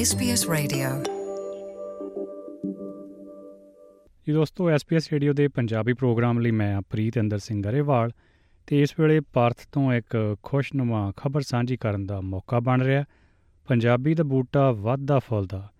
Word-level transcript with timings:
SBS 0.00 0.40
Radio. 0.52 1.04
ਜੀ 4.26 4.32
ਦੋਸਤੋ, 4.32 4.70
SBS 4.70 5.02
radio 5.12 5.32
ਦੇ 5.32 5.48
ਪੰਜਾਬੀ 5.48 5.92
ਪ੍ਰੋਗਰਾਮ 5.92 6.38
ਲਈ 6.38 6.50
ਮੈਂ 6.50 6.80
ਪ੍ਰੀਤ 6.80 7.18
ਅੰਦਰ 7.18 7.38
ਸਿੰਘ 7.38 7.62
ਗਰੇਵਾਲ 7.62 8.10
ਤੇ 8.66 8.82
ਇਸ 8.82 9.00
ਵੇਲੇ 9.00 9.20
ਭਾਰਤ 9.20 9.56
ਤੋਂ 9.72 9.92
ਇੱਕ 9.92 10.36
ਖੁਸ਼ਨੁਮਾ 10.42 11.12
ਖਬਰ 11.16 11.40
ਸਾਂਝੀ 11.40 11.76
ਕਰਨ 11.76 12.06
ਦਾ 12.06 12.20
ਮੌਕਾ 12.20 12.60
ਬਣ 12.60 12.82
ਰਿਹਾ। 12.82 13.04
ਪੰਜਾਬੀ 13.68 14.14
ਦਾ 14.14 14.24
ਬੂਟਾ 14.24 14.70
ਵੱਧਦਾ 14.70 15.18
ਫੁੱਲਦਾ, 15.18 15.72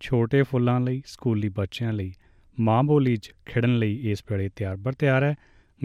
ਛੋਟੇ 0.00 0.42
ਫੁੱਲਾਂ 0.42 0.80
ਲਈ, 0.80 1.02
ਸਕੂਲੀ 1.06 1.48
ਬੱਚਿਆਂ 1.48 1.92
ਲਈ, 1.92 2.12
ਮਾਂ 2.60 2.82
ਬੋਲੀ 2.82 3.16
'ਚ 3.16 3.32
ਖਿੜਨ 3.46 3.78
ਲਈ 3.78 4.10
ਇਸ 4.10 4.24
ਵੇਲੇ 4.30 4.48
ਤਿਆਰ 4.48 4.76
ਬਰ 4.76 4.92
ਤਿਆਰ 4.92 5.22
ਹੈ। 5.22 5.34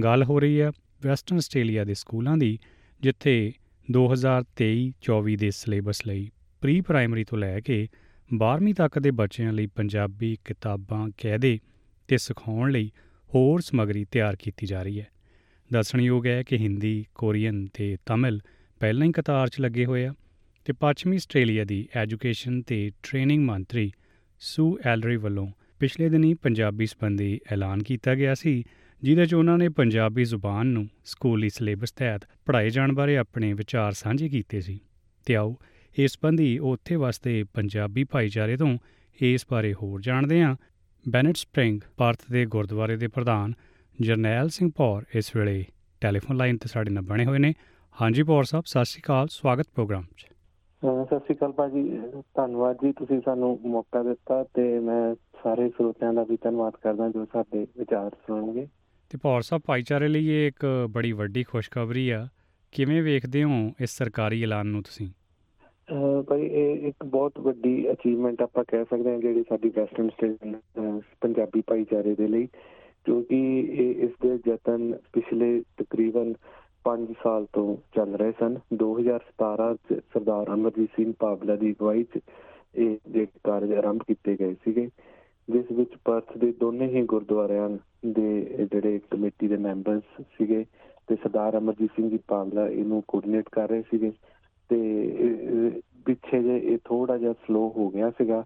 ਗੱਲ 0.03 0.23
ਹੋ 0.23 0.39
ਰਹੀ 0.39 0.61
ਹੈ 0.61 0.71
ਵੈਸਟਰਨ 1.01 1.37
ਆਸਟ੍ਰੇਲੀਆ 1.37 1.83
ਦੇ 1.83 1.93
ਸਕੂਲਾਂ 1.93 2.37
ਦੀ, 2.37 2.59
ਜਿੱਥੇ 3.01 3.51
2023-24 3.91 5.35
ਦੇ 5.35 5.51
ਸਿਲੇਬਸ 5.51 6.07
ਲਈ 6.07 6.31
ਪ੍ਰੀ 6.61 6.81
ਪ੍ਰਾਇਮਰੀ 6.81 7.23
ਤੋਂ 7.23 7.37
ਲੈ 7.37 7.59
ਕੇ 7.59 7.87
12ਵੀਂ 8.35 8.73
ਤੱਕ 8.73 8.99
ਦੇ 8.99 9.11
ਬੱਚਿਆਂ 9.11 9.53
ਲਈ 9.53 9.67
ਪੰਜਾਬੀ 9.67 10.37
ਕਿਤਾਬਾਂ 10.45 11.09
ਕਾਇਦੇ 11.09 11.59
ਤੇ 12.07 12.17
ਸਿਖਾਉਣ 12.17 12.71
ਲਈ 12.71 12.91
ਹੋਰ 13.35 13.61
ਸਮੱਗਰੀ 13.61 14.05
ਤਿਆਰ 14.05 14.35
ਕੀਤੀ 14.35 14.67
ਜਾ 14.67 14.83
ਰਹੀ 14.83 14.99
ਹੈ। 14.99 15.07
ਦੱਸਣਯੋਗ 15.73 16.27
ਹੈ 16.27 16.43
ਕਿ 16.43 16.57
ਹਿੰਦੀ, 16.57 17.05
ਕੋਰੀਅਨ 17.15 17.67
ਤੇ 17.73 17.97
ਤਮਿਲ 18.05 18.39
ਪਹਿਲਾਂ 18.79 19.07
ਹੀ 19.07 19.11
ਕਤਾਰ 19.11 19.47
'ਚ 19.47 19.59
ਲੱਗੇ 19.59 19.85
ਹੋਏ 19.85 20.05
ਆ 20.05 20.13
ਤੇ 20.65 20.73
ਪੱਛਮੀ 20.73 21.15
ਆਸਟ੍ਰੇਲੀਆ 21.15 21.63
ਦੀ 21.63 21.89
ਐਜੂਕੇਸ਼ਨ 21.95 22.61
ਤੇ 22.61 22.91
ਟ੍ਰੇਨਿੰਗ 23.03 23.45
ਮੰਤਰੀ 23.45 23.91
ਸੂ 24.39 24.79
ਐਲਰੀ 24.85 25.15
ਵੱਲੋਂ 25.15 25.47
ਪਿਛਲੇ 25.79 26.09
ਦਿਨੀ 26.09 26.33
ਪੰਜਾਬੀ 26.33 26.85
ਸੰਬੰਧੀ 26.85 27.39
ਐਲਾਨ 27.51 27.83
ਕੀਤਾ 27.83 28.15
ਗਿਆ 28.15 28.33
ਸੀ, 28.33 28.63
ਜਿਹਦੇ 29.03 29.25
'ਚ 29.25 29.33
ਉਹਨਾਂ 29.33 29.57
ਨੇ 29.57 29.69
ਪੰਜਾਬੀ 29.69 30.23
ਜ਼ੁਬਾਨ 30.23 30.67
ਨੂੰ 30.67 30.89
ਸਕੂਲੀ 31.05 31.49
ਸਿਲੇਬਸ 31.49 31.91
ਤਹਿਤ 31.91 32.21
ਪੜ੍ਹਾਏ 32.45 32.69
ਜਾਣ 32.69 32.91
ਬਾਰੇ 32.93 33.17
ਆਪਣੇ 33.17 33.53
ਵਿਚਾਰ 33.53 33.91
ਸਾਂਝੇ 33.91 34.29
ਕੀਤੇ 34.29 34.61
ਸੀ। 34.61 34.79
ਤੇ 35.25 35.35
ਆਓ 35.35 35.59
ਇਸ 35.97 36.11
ਸੰਬੰਧੀ 36.11 36.57
ਉੱਥੇ 36.59 36.95
ਵਸਦੇ 36.95 37.43
ਪੰਜਾਬੀ 37.53 38.03
ਭਾਈਚਾਰੇ 38.03 38.57
ਤੋਂ 38.57 38.77
ਇਸ 39.19 39.45
ਬਾਰੇ 39.51 39.73
ਹੋਰ 39.73 40.01
ਜਾਣਦੇ 40.01 40.41
ਹਾਂ। 40.43 40.55
ਬੈਨਟ 41.09 41.35
ਸਪ੍ਰਿੰਗ 41.35 41.79
ਭਾਰਤ 41.97 42.19
ਦੇ 42.31 42.45
ਗੁਰਦੁਆਰੇ 42.45 42.97
ਦੇ 42.97 43.07
ਪ੍ਰਧਾਨ 43.07 43.53
ਜਰਨੈਲ 44.01 44.49
ਸਿੰਘ 44.49 44.69
ਪੌਰ 44.77 45.05
ਇਸ 45.15 45.35
ਵੇਲੇ 45.35 45.65
ਟੈਲੀਫੋਨ 46.01 46.37
ਲਾਈਨ 46.37 46.57
ਤੇ 46.57 46.69
ਸਾਡੇ 46.69 46.91
ਨਾਲ 46.91 47.03
ਬਣੇ 47.03 47.25
ਹੋਏ 47.25 47.39
ਨੇ। 47.39 47.53
ਹਾਂਜੀ 48.01 48.23
ਪੌਰ 48.23 48.43
ਸਾਹਿਬ 48.43 48.65
ਸਤਿ 48.65 48.85
ਸ਼੍ਰੀ 48.85 49.01
ਅਕਾਲ 49.01 49.27
ਸਵਾਗਤ 49.31 49.67
ਪ੍ਰੋਗਰਾਮ 49.75 50.03
'ਚ। 50.17 50.25
ਸਤਿ 51.05 51.19
ਸ਼੍ਰੀ 51.19 51.35
ਅਕਾਲ 51.35 51.51
ਭਾਜੀ 51.51 51.83
ਧੰਨਵਾਦ 52.35 52.75
ਜੀ 52.75 52.91
ਤੁਸੀਂ 52.91 53.21
ਸਾਨੂੰ 53.25 53.59
ਮੌਕਾ 53.65 54.03
ਦਿੱਤਾ 54.03 54.43
ਤੇ 54.43 54.79
ਮੈਂ 54.79 55.15
ਸਾਰੇ 55.43 55.69
ਸਰੋਤਿਆਂ 55.69 56.13
ਦਾ 56.13 56.23
ਵੀ 56.23 56.37
ਧੰਨਵਾਦ 56.43 56.73
ਕਰਦਾ 56.83 57.09
ਜੋ 57.09 57.25
ਸਾਡੇ 57.25 57.67
ਵਿਚਾਰ 57.77 58.09
ਸੁਣਨਗੇ। 58.27 58.67
ਤੇ 59.09 59.17
ਪੌਰ 59.17 59.41
ਸਾਹਿਬ 59.41 59.63
ਭਾਈਚਾਰੇ 59.65 60.07
ਲਈ 60.07 60.27
ਇਹ 60.27 60.47
ਇੱਕ 60.47 60.65
ਬੜੀ 60.89 61.11
ਵੱਡੀ 61.11 61.43
ਖੁਸ਼ਖਬਰੀ 61.43 62.09
ਆ। 62.09 62.27
ਕਿਵੇਂ 62.71 63.03
ਵੇਖਦੇ 63.03 63.43
ਹੋ 63.43 63.71
ਇਸ 63.81 63.97
ਸਰਕਾਰੀ 63.97 64.43
ਐਲਾਨ 64.43 64.67
ਨੂੰ 64.67 64.83
ਤੁਸੀਂ? 64.83 65.09
ਭਾਈ 65.87 66.45
ਇਹ 66.45 66.87
ਇੱਕ 66.87 67.03
ਬਹੁਤ 67.05 67.39
ਵੱਡੀ 67.39 67.91
ਅਚੀਵਮੈਂਟ 67.91 68.41
ਆਪਾਂ 68.41 68.63
ਕਹਿ 68.67 68.85
ਸਕਦੇ 68.85 69.11
ਹਾਂ 69.11 69.19
ਜਿਹੜੀ 69.19 69.43
ਸਾਡੀ 69.49 69.69
ਵੈਸਟਰਨ 69.75 70.09
ਸਟੇਟ 70.09 70.57
ਪੰਜਾਬੀ 71.21 71.61
ਭਾਈਚਾਰੇ 71.67 72.15
ਦੇ 72.15 72.27
ਲਈ, 72.27 72.47
ਕਿਉਂਕਿ 73.05 73.37
ਇਹ 73.59 74.03
ਇਸ 74.05 74.11
ਦੇ 74.21 74.37
ਯਤਨ 74.47 74.93
ਪਿਛਲੇ 75.13 75.49
ਤਕਰੀਬਨ 75.77 76.33
5 76.85 77.13
ਸਾਲ 77.23 77.45
ਤੋਂ 77.53 77.75
ਚੱਲ 77.95 78.15
ਰਹੇ 78.15 78.33
ਸਨ। 78.39 78.57
2017 78.75 79.73
ਚ 79.89 79.99
ਸਰਦਾਰ 80.13 80.53
ਅਮਰਜੀਤ 80.53 80.89
ਸਿੰਘ 80.95 81.13
ਪਾਬਲਾ 81.19 81.55
ਦੀ 81.55 81.71
ਅਗਵਾਈ 81.71 82.03
ਚ 82.05 82.19
ਇਹ 82.75 82.97
ਜਿਹੜੇ 83.07 83.27
ਕਾਰਜ 83.43 83.73
ਆਰੰਭ 83.73 84.03
ਕੀਤੇ 84.07 84.35
ਗਏ 84.39 84.53
ਸੀਗੇ, 84.65 84.87
ਜਿਸ 85.47 85.71
ਵਿੱਚ 85.71 85.95
ਪਰਥ 86.05 86.37
ਦੇ 86.37 86.51
ਦੋਨੇ 86.59 86.87
ਹੀ 86.87 87.03
ਗੁਰਦੁਆਰਿਆਂ 87.05 87.69
ਦੇ 88.07 88.67
ਜਿਹੜੇ 88.71 88.99
ਕਮੇਟੀ 89.11 89.47
ਦੇ 89.47 89.57
ਮੈਂਬਰਸ 89.59 90.21
ਸੀਗੇ 90.37 90.63
ਤੇ 91.07 91.15
ਸਰਦਾਰ 91.15 91.57
ਅਮਰਜੀਤ 91.57 91.91
ਸਿੰਘ 91.95 92.09
ਜੀ 92.09 92.17
ਪਾਬਲਾ 92.27 92.67
ਇਹਨੂੰ 92.69 93.03
ਕੋਆਰਡੀਨੇਟ 93.07 93.49
ਕਰ 93.51 93.69
ਰਹੇ 93.69 93.81
ਸੀਗੇ। 93.91 94.11
ਤੇ 94.69 95.05
ਇਹ- 95.05 95.81
ਪਿੱਛੇ 96.05 96.43
ਜੇ 96.43 96.57
ਇਹ 96.57 96.77
ਥੋੜਾ 96.85 97.17
ਜਿਹਾ 97.17 97.33
ਸਲੋ 97.33 97.73
ਹੋ 97.77 97.89
ਗਿਆ 97.89 98.09
ਸੀਗਾ, 98.09 98.45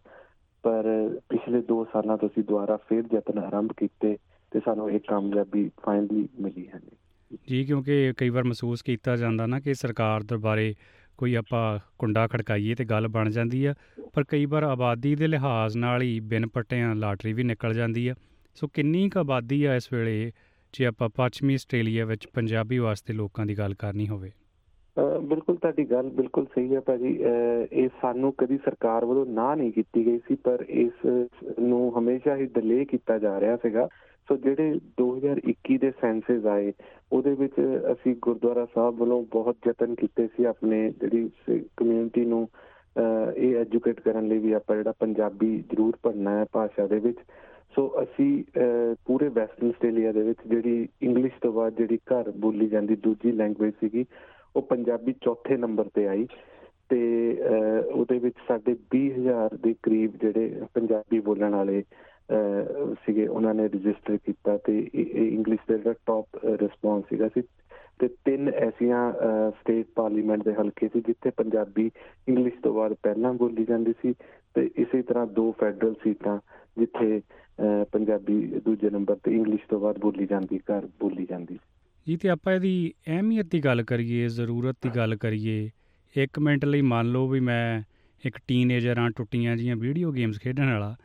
ਪਰ 0.64 0.84
ਪਿਛਲੇ 1.30 1.62
2 1.62 1.86
ਸਾਲਾਂ 1.94 2.18
ਤੋਂ 2.18 2.30
ਅਸੀਂ 2.30 2.44
ਦੁਬਾਰਾ 2.44 2.78
ਫੇਰ 2.78 3.04
ਯਤਨ 3.14 3.38
ਆਰੰਭ 3.38 3.74
ਕੀਤੇ 3.78 4.18
ਤੇ 4.52 4.60
ਸਾਨੂੰ 4.66 4.92
ਇਹ 4.92 5.00
ਕਾਮਯਾਬੀ 5.00 5.72
ਫਾਈਨਲੀ 5.86 6.30
ਮਿਲੀ 6.40 6.68
ਹੈ 6.68 6.80
ਜੀ। 6.80 7.64
ਕਿਉਂਕਿ 7.64 8.14
ਕਈ 8.18 8.30
ਵਾਰ 8.30 8.44
ਮਹਿਸੂਸ 8.44 8.82
ਕੀਤਾ 8.82 9.16
ਜਾਂਦਾ 9.16 9.46
ਨਾ 9.46 9.60
ਕਿ 9.60 9.74
ਸਰਕਾਰ 9.74 10.24
ਦਰਬਾਰੇ 10.24 10.76
ਕੋਈ 11.18 11.36
ਆਪਾਂ 11.36 11.80
ਕੁੰਡਾ 12.00 12.28
ਖੜਕਾਈਏ 12.28 12.76
ਤੇ 12.76 12.86
ਗੱਲ 12.86 13.08
ਬਣ 13.08 13.30
ਜਾਂਦੀ 13.30 13.66
ਆ, 13.66 13.74
ਪਰ 14.14 14.24
ਕਈ 14.24 14.46
ਵਾਰ 14.46 14.64
ਆਬਾਦੀ 14.64 15.16
ਦੇ 15.16 15.28
ਲਿਹਾਜ਼ 15.28 15.78
ਨਾਲ 15.78 16.02
ਹੀ 16.02 16.20
ਬਿਨ 16.20 16.48
ਪੱਟਿਆਂ 16.48 16.96
ਲਾਟਰੀ 16.96 17.34
ਵੀ 17.34 17.44
ਨਿਕਲ 17.44 17.74
ਜਾਂਦੀ 17.74 18.08
ਆ। 18.08 18.16
ਸੋ 18.56 18.68
ਕਿੰਨੀ 18.68 19.10
ਕੁ 19.10 19.20
ਆਬਾਦੀ 19.20 19.64
ਆ 19.64 19.76
ਇਸ 19.76 19.94
ਵੇਲੇ, 19.94 20.32
ਜੇ 20.74 20.86
ਆਪਾਂ 20.86 21.10
ਪੱਛਮੀ 21.10 21.54
ਆਸਟ੍ਰੇਲੀਆ 21.54 22.06
ਵਿੱਚ 22.06 22.28
ਪੰਜਾਬੀ 22.28 22.78
ਵਾਸਤੇ 22.78 23.14
ਲੋਕਾਂ 23.14 23.46
ਦੀ 23.46 23.58
ਗੱਲ 23.58 23.74
ਕਰਨੀ 23.74 24.08
ਹੋਵੇ? 24.08 24.30
ਅਹ 24.30 24.41
ਬਿਲਕੁਲ 25.22 25.56
ਤੁਹਾਡੀ 25.56 25.84
ਗੱਲ 25.86 26.10
ਬਿਲਕੁਲ 26.10 26.46
ਸਹੀ 26.46 26.76
ਹੈ 26.76 26.80
ਭਾਜੀ। 26.80 27.24
ਅਹ 27.26 27.66
ਇਹ 27.72 27.90
ਸਾਨੂੰ 28.02 28.34
ਕਦੀ 28.38 28.58
ਸਰਕਾਰ 28.58 29.06
ਵੱਲੋਂ 29.06 29.26
ਨਾ 29.26 29.56
ਨਹੀਂ 29.56 29.72
ਕੀਤੀ 29.72 30.06
ਗਈ 30.06 30.18
ਸੀ, 30.18 30.36
ਪਰ 30.36 30.66
ਇਸ 30.70 31.06
ਨੂੰ 31.60 32.00
ਹਮੇਸ਼ਾ 32.00 32.36
ਹੀ 32.36 32.46
ਡਿਲੇ 32.46 32.86
ਕੀਤਾ 32.86 33.18
ਜਾ 33.20 33.40
ਰਿਹਾ 33.40 33.56
ਸੀਗਾ। 33.58 33.88
ਸੋ 34.28 34.36
ਜਿਹੜੇ 34.38 34.80
2021 34.98 35.78
ਦੇ 35.78 35.92
ਸੈਂਸਸ 35.92 36.46
ਆਏ, 36.46 36.74
ਉਹਦੇ 37.12 37.34
ਵਿੱਚ 37.34 37.54
ਅਸੀਂ 37.92 38.16
ਗੁਰਦੁਆਰਾ 38.22 38.66
ਸਾਹਿਬ 38.66 38.96
ਵੱਲੋਂ 38.96 39.24
ਬਹੁਤ 39.32 39.58
ਯਤਨ 39.68 39.96
ਕੀਤੇ 39.96 40.28
ਸੀ 40.28 40.44
ਆਪਣੇ 40.44 40.90
ਜਿਹੜੀ 41.02 41.30
ਕਮਿਊਨਿਟੀ 41.78 42.26
ਨੂੰ, 42.26 42.48
ਅਹ 42.96 43.32
ਇਹ 43.38 43.56
ਐਜੂਕੇਟ 43.56 44.00
ਕਰਨ 44.00 44.28
ਲਈ 44.28 44.38
ਵੀ 44.38 44.52
ਆਪਾਂ 44.52 44.76
ਜਿਹੜਾ 44.76 44.94
ਪੰਜਾਬੀ 45.00 45.58
ਜ਼ਰੂਰ 45.72 45.98
ਪੜ੍ਹਨਾ 46.04 46.38
ਹੈ 46.38 46.46
ਭਾਸ਼ਾ 46.52 46.88
ਦੇ 46.88 47.00
ਵਿੱਚ। 47.00 47.18
ਸੋ 47.76 48.04
ਅਸੀਂ, 48.04 48.44
ਅਹ 48.58 48.96
ਪੂਰੇ 49.06 49.28
ਵੈਸਟਰਨ 49.28 49.70
ਆਸਟ੍ਰੇਲੀਆ 49.70 50.12
ਦੇ 50.12 50.22
ਵਿੱਚ 50.22 50.40
ਜਿਹੜੀ 50.48 50.88
ਇੰਗਲਿਸ਼ 51.02 51.34
ਤੋਂ 51.42 51.54
ਬਾਅਦ 51.54 51.74
ਜਿਹੜੀ 51.74 51.98
ਘਰ 51.98 52.32
ਬੋਲੀ 52.32 52.68
ਜਾਂਦੀ 52.68 52.96
ਦੂਜੀ 52.96 53.32
ਲੈਂਗੁਏਜ 53.32 53.74
ਸੀਗੀ 53.74 54.06
ਉਹ 54.56 54.62
ਪੰਜਾਬੀ 54.62 55.14
ਚੌਥੇ 55.22 55.58
ਨੰਬਰ 55.58 55.86
ਤੇ 55.94 56.08
ਆਈ 56.08 56.28
ਤੇ, 56.90 57.38
ਅਹ, 57.42 57.92
ਉਹਦੇ 57.92 58.20
ਵਿੱਚ 58.20 58.36
ਸਾਡੇ 58.48 58.76
20000 58.90 59.58
ਦੇ 59.58 59.76
ਕਰੀਬ 59.84 60.12
ਜਿਹੜੇ 60.22 60.62
ਪੰਜਾਬੀ 60.74 61.20
ਬੋਲਣ 61.20 61.56
ਵਾਲੇ, 61.56 61.84
ਅਹ, 62.32 62.94
ਸੀਗੇ, 62.94 63.28
ਉਹਨਾਂ 63.28 63.54
ਨੇ 63.54 63.68
ਰਜਿਸਟਰ 63.68 64.18
ਕੀਤਾ 64.18 64.58
ਤੇ 64.58 64.90
ਇਹ 64.96 65.34
ਇੰਗਲਿਸ਼ 65.34 65.62
ਦਾ 65.70 65.78
ਜਿਹੜਾ 65.78 65.94
ਟੌਪ 66.06 66.26
ਰਿਸਪੌਂਸ 66.46 67.04
ਸੀਗਾ 67.10 67.28
ਸੀ 67.28 67.42
ਤੇ 68.00 68.08
ਤਿੰਨ 68.08 68.50
ਐਸੀਆਂ 68.50 69.14
ਸਟੇਟ 69.52 69.86
ਪਾਰਲੀਮੈਂਟ 69.96 70.44
ਦੇ 70.44 70.54
ਹਲਕੇ 70.54 70.88
ਸੀ 70.88 71.02
ਜਿੱਥੇ 71.02 71.30
ਪੰਜਾਬੀ 71.30 71.92
ਇੰਗਲਿਸ਼ 72.28 72.56
ਤੋਂ 72.64 72.74
ਬਾਅਦ 72.74 72.94
ਪਹਿਲਾਂ 73.04 73.34
ਬੋਲੀ 73.34 73.66
ਜਾਂਦੀ 73.66 73.94
ਸੀ 74.02 74.14
ਤੇ 74.54 74.72
ਇਸੇ 74.78 75.02
ਤਰ੍ਹਾਂ 75.02 75.28
ਦੋ 75.28 75.52
ਫੈਡਰਲ 75.52 75.94
ਸੀਟਾਂ 75.94 76.40
ਜਿੱਥੇ, 76.78 77.22
ਅਹ, 77.30 77.86
ਪੰਜਾਬੀ 77.92 78.62
ਦੂਜੇ 78.66 78.90
ਨੰਬਰ 78.90 79.16
ਤੇ 79.24 79.32
ਇੰਗਲਿਸ਼ 79.32 79.62
ਤੋਂ 79.70 79.80
ਬਾਅਦ 79.80 80.00
ਬੋਲੀ 80.00 80.26
ਜਾਂਦੀ, 80.26 80.58
ਘਰ 80.58 80.86
ਬੋਲੀ 81.00 81.26
ਜਾਂਦੀ 81.26 81.60
ਜੀ, 82.08 82.18
ਤੇ 82.18 82.30
ਆਪਾਂ 82.30 82.54
ਇਹਦੀ 82.54 82.94
ਅਹਿਮੀਅਤ 83.08 83.46
ਦੀ 83.46 83.60
ਗੱਲ 83.60 83.84
ਕਰੀਏ, 83.84 84.28
ਜ਼ਰੂਰਤ 84.28 84.76
ਦੀ 84.82 84.90
ਗੱਲ 84.90 85.16
ਕਰੀਏ, 85.16 85.70
ਇੱਕ 86.18 86.40
ਮਿੰਟ 86.40 86.66
ਲਈ 86.66 86.82
ਮੰਨ 86.82 87.08
ਲਓ 87.08 87.28
ਵੀ 87.28 87.40
ਮੈਂ 87.40 87.82
ਇੱਕ 88.26 88.38
ਟੀਨੇਜਰ 88.48 88.98
ਆ 88.98 89.10
ਟੁੱਟੀਆਂ 89.10 89.58
ਜੀਆਂ 89.58 89.76
ਵੀਡੀਓ 89.76 90.12
ਗੇਮਸ 90.12 90.40
ਖੇਡਣ 90.40 90.72
ਵਾਲਾ, 90.72 90.96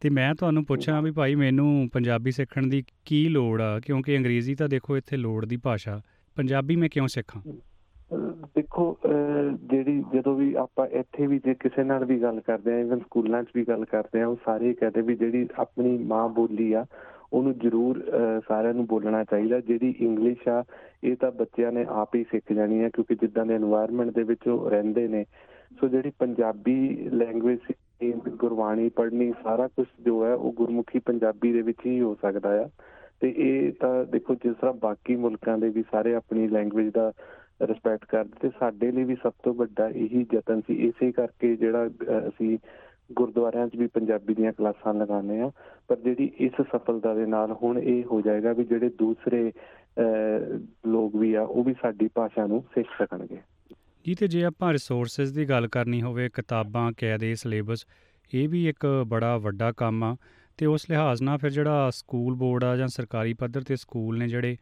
ਤੇ 0.00 0.10
ਮੈਂ 0.10 0.34
ਤੁਹਾਨੂੰ 0.34 0.64
ਪੁੱਛਾਂ 0.64 1.02
ਵੀ 1.02 1.10
ਭਾਈ 1.10 1.34
ਮੈਨੂੰ 1.34 1.88
ਪੰਜਾਬੀ 1.92 2.30
ਸਿੱਖਣ 2.30 2.66
ਦੀ 2.66 2.84
ਕੀ 3.04 3.28
ਲੋੜ 3.28 3.62
ਆ? 3.62 3.80
ਕਿਉਂਕਿ 3.80 4.18
ਅੰਗਰੇਜ਼ੀ 4.18 4.54
ਤਾਂ 4.54 4.68
ਦੇਖੋ 4.68 4.96
ਇੱਥੇ 4.96 5.16
ਲੋੜ 5.16 5.46
ਦੀ 5.46 5.56
ਭਾਸ਼ਾ, 5.56 6.00
ਪੰਜਾਬੀ 6.36 6.76
ਮੈਂ 6.76 6.88
ਕਿਉਂ 6.88 7.08
ਸਿੱਖਾਂ? 7.08 7.42
ਅਹ 7.52 8.46
ਦੇਖੋ, 8.46 8.98
ਅਹ, 9.04 9.56
ਜਿਹੜੀ 9.56 10.04
ਜਦੋਂ 10.14 10.36
ਵੀ 10.36 10.54
ਆਪਾਂ 10.54 10.86
ਇੱਥੇ 10.86 11.26
ਵੀ 11.26 11.38
ਜੇ 11.38 11.54
ਕਿਸੇ 11.54 11.84
ਨਾਲ 11.84 12.04
ਵੀ 12.04 12.22
ਗੱਲ 12.22 12.40
ਕਰਦੇ 12.40 12.72
ਆ 12.72 12.78
ਇਵਨ 12.78 12.98
ਸਕੂਲਾਂ 12.98 13.42
'ਚ 13.42 13.46
ਵੀ 13.54 13.64
ਗੱਲ 13.64 13.84
ਕਰਦੇ 13.84 14.22
ਆ, 14.22 14.26
ਉਹ 14.26 14.36
ਸਾਰੇ 14.44 14.74
ਕਹਦੇ 14.74 15.00
ਵੀ 15.00 15.16
ਜਿਹੜੀ 15.16 15.48
ਆਪਣੀ 15.58 15.98
ਮਾਂ 15.98 16.28
ਬੋਲੀ 16.28 16.72
ਆ 16.72 16.86
ਉਹਨੂੰ 17.32 17.52
ਜ਼ਰੂਰ 17.58 18.02
ਸਾਰਿਆਂ 18.48 18.74
ਨੂੰ 18.74 18.86
ਬੋਲਣਾ 18.86 19.22
ਚਾਹੀਦਾ। 19.24 19.60
ਜਿਹੜੀ 19.60 19.94
ਇੰਗਲਿਸ਼ 20.00 20.48
ਆ, 20.48 20.62
ਇਹ 21.04 21.16
ਤਾਂ 21.16 21.30
ਬੱਚਿਆਂ 21.32 21.72
ਨੇ 21.72 21.84
ਆਪ 21.88 22.14
ਹੀ 22.14 22.24
ਸਿੱਖ 22.30 22.52
ਜਾਣੀ 22.52 22.82
ਹੈ 22.82 22.88
ਕਿਉਂਕਿ 22.88 23.14
ਜਿੱਦਾਂ 23.14 23.46
ਦੇ 23.46 23.56
এনवायरमेंट 23.56 24.12
ਦੇ 24.12 24.22
ਵਿੱਚ 24.22 24.48
ਉਹ 24.48 24.68
ਰਹਿੰਦੇ 24.70 25.06
ਨੇ। 25.08 25.24
ਸੋ 25.80 25.88
ਜਿਹੜੀ 25.88 26.10
ਪੰਜਾਬੀ 26.18 27.08
ਲੈਂਗੁਏਜ 27.12 27.58
ਸੀ 27.66 28.12
ਗੁਰਬਾਣੀ 28.28 28.88
ਪੜ੍ਹਨੀ, 28.88 29.32
ਸਾਰਾ 29.42 29.66
ਕੁਝ 29.68 29.86
ਜੋ 30.04 30.24
ਹੈ, 30.24 30.34
ਉਹ 30.34 30.52
ਗੁਰਮੁਖੀ 30.52 30.98
ਪੰਜਾਬੀ 30.98 31.52
ਦੇ 31.52 31.62
ਵਿੱਚ 31.62 31.86
ਹੀ 31.86 32.00
ਹੋ 32.00 32.14
ਸਕਦਾ 32.22 32.60
ਆ। 32.62 32.68
ਤੇ 33.20 33.34
ਇਹ 33.36 33.72
ਤਾਂ 33.72 34.04
ਦੇਖੋ, 34.04 34.34
ਜਿਸ 34.34 34.56
ਤਰ੍ਹਾਂ 34.56 34.74
ਬਾਕੀ 34.82 35.16
ਮੁਲਕਾਂ 35.16 35.58
ਦੇ 35.58 35.68
ਵੀ 35.68 35.82
ਸਾਰੇ 35.90 36.14
ਆਪਣੀ 36.14 36.48
ਲੈਂਗੁਏਜ 36.48 36.92
ਦਾ 36.94 37.12
ਰਿਸਪੈਕਟ 37.62 38.04
ਕਰਦੇ, 38.04 38.36
ਤੇ 38.40 38.50
ਸਾਡੇ 38.58 38.90
ਲਈ 38.92 39.04
ਵੀ 39.04 39.14
ਸਭ 39.22 39.32
ਤੋਂ 39.44 39.54
ਵੱਡਾ 39.54 39.88
ਇਹੀ 39.88 40.26
ਯਤਨ 40.34 40.60
ਸੀ। 40.60 40.74
ਇਸੇ 40.88 41.10
ਕਰਕੇ 41.12 41.54
ਜਿਹੜਾ 41.56 41.86
ਅਸੀਂ 42.28 42.58
ਗੁਰਦੁਆਰਿਆਂ 43.12 43.68
'ਚ 43.68 43.76
ਵੀ 43.76 43.86
ਪੰਜਾਬੀ 43.86 44.34
ਦੀਆਂ 44.34 44.52
ਕਲਾਸਾਂ 44.52 44.94
ਲਗਾਉਂਦੇ 44.94 45.40
ਆ 45.40 45.50
ਪਰ 45.88 45.96
ਜਿਹੜੀ 45.96 46.30
ਇਸ 46.38 46.52
ਸਫਲਤਾ 46.60 47.14
ਦੇ 47.14 47.26
ਨਾਲ 47.26 47.52
ਹੁਣ 47.52 47.78
ਇਹ 47.78 48.04
ਹੋ 48.04 48.20
ਜਾਏਗਾ 48.20 48.52
ਵੀ 48.52 48.64
ਜਿਹੜੇ 48.64 48.88
ਦੂਸਰੇ 48.88 49.52
ਅਹ, 49.98 50.58
ਲੋਕ 50.88 51.16
ਵੀ 51.16 51.34
ਆ 51.34 51.42
ਉਹ 51.42 51.64
ਵੀ 51.64 51.74
ਸਾਡੀ 51.82 52.08
ਭਾਸ਼ਾ 52.14 52.46
ਨੂੰ 52.46 52.64
ਸਿੱਖ 52.74 52.88
ਸਕਣਗੇ। 53.02 53.38
ਜੀ 54.06 54.14
ਤੇ 54.14 54.28
ਜੇ 54.28 54.44
ਆਪਾਂ 54.44 54.72
ਰਿਸੋਰਸਸ 54.72 55.30
ਦੀ 55.30 55.44
ਗੱਲ 55.44 55.68
ਕਰਨੀ 55.68 56.02
ਹੋਵੇ 56.02 56.28
ਕਿਤਾਬਾਂ 56.28 56.92
ਕਾਇਦੇ 56.92 57.34
ਸਿਲੇਬਸ 57.34 57.86
ਇਹ 58.34 58.48
ਵੀ 58.48 58.68
ਇੱਕ 58.68 59.04
ਬੜਾ 59.06 59.38
ਵੱਡਾ 59.38 59.72
ਕੰਮ 59.72 60.04
ਆ। 60.04 60.16
ਤੇ 60.56 60.66
ਉਸ 60.66 60.90
ਲਿਹਾਜ਼ 60.90 61.22
ਨਾਲ 61.22 61.38
ਫਿਰ 61.38 61.50
ਜਿਹੜਾ 61.50 61.90
ਸਕੂਲ 61.90 62.34
ਬੋਰਡ 62.34 62.64
ਆ 62.64 62.76
ਜਾਂ 62.76 62.88
ਸਰਕਾਰੀ 62.88 63.34
ਪੱਧਰ 63.34 63.60
ਤੇ 63.62 63.76
ਸਕੂਲ 63.76 64.18
ਨੇ 64.18 64.28
ਜਿਹੜੇ 64.28 64.56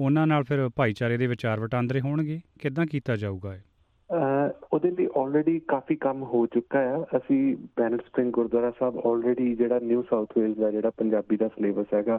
ਉਹਨਾਂ 0.00 0.26
ਨਾਲ 0.26 0.44
ਫਿਰ 0.44 0.68
ਭਾਈਚਾਰੇ 0.76 1.16
ਦੇ 1.16 1.26
ਵਿਚਾਰ 1.26 1.60
ਵਟਾਂਦਰੇ 1.60 2.00
ਹੋਣਗੇ। 2.00 2.40
ਕਿੱਦਾਂ 2.60 2.86
ਕੀਤਾ 2.86 3.16
ਜਾਊਗਾ 3.16 3.54
ਇਹ? 3.54 3.58
ਅਹ 3.58 3.71
ਉਹਦੇ 4.12 4.90
ਲਈ 4.90 5.06
ਆਲਰੇਡੀ 5.16 5.58
ਕਾਫੀ 5.68 5.94
ਕੰਮ 5.96 6.22
ਹੋ 6.32 6.44
ਚੁੱਕਾ 6.46 6.78
ਆ। 6.88 7.04
ਅਸੀਂ 7.16 7.56
Bennett 7.76 8.02
Spring 8.06 8.32
Gurdwara 8.32 8.70
Sahib 8.78 8.98
already 9.06 9.54
ਜਿਹੜਾ 9.56 9.78
ਨਿਊ 9.82 10.02
ਸਾਊਥ 10.10 10.36
ਵੇਲਜ਼ 10.38 10.58
ਦਾ 10.60 10.70
ਜਿਹੜਾ 10.70 10.90
ਪੰਜਾਬੀ 10.96 11.36
ਦਾ 11.36 11.48
ਸਿਲੇਬਸ 11.48 11.94
ਹੈਗਾ, 11.94 12.18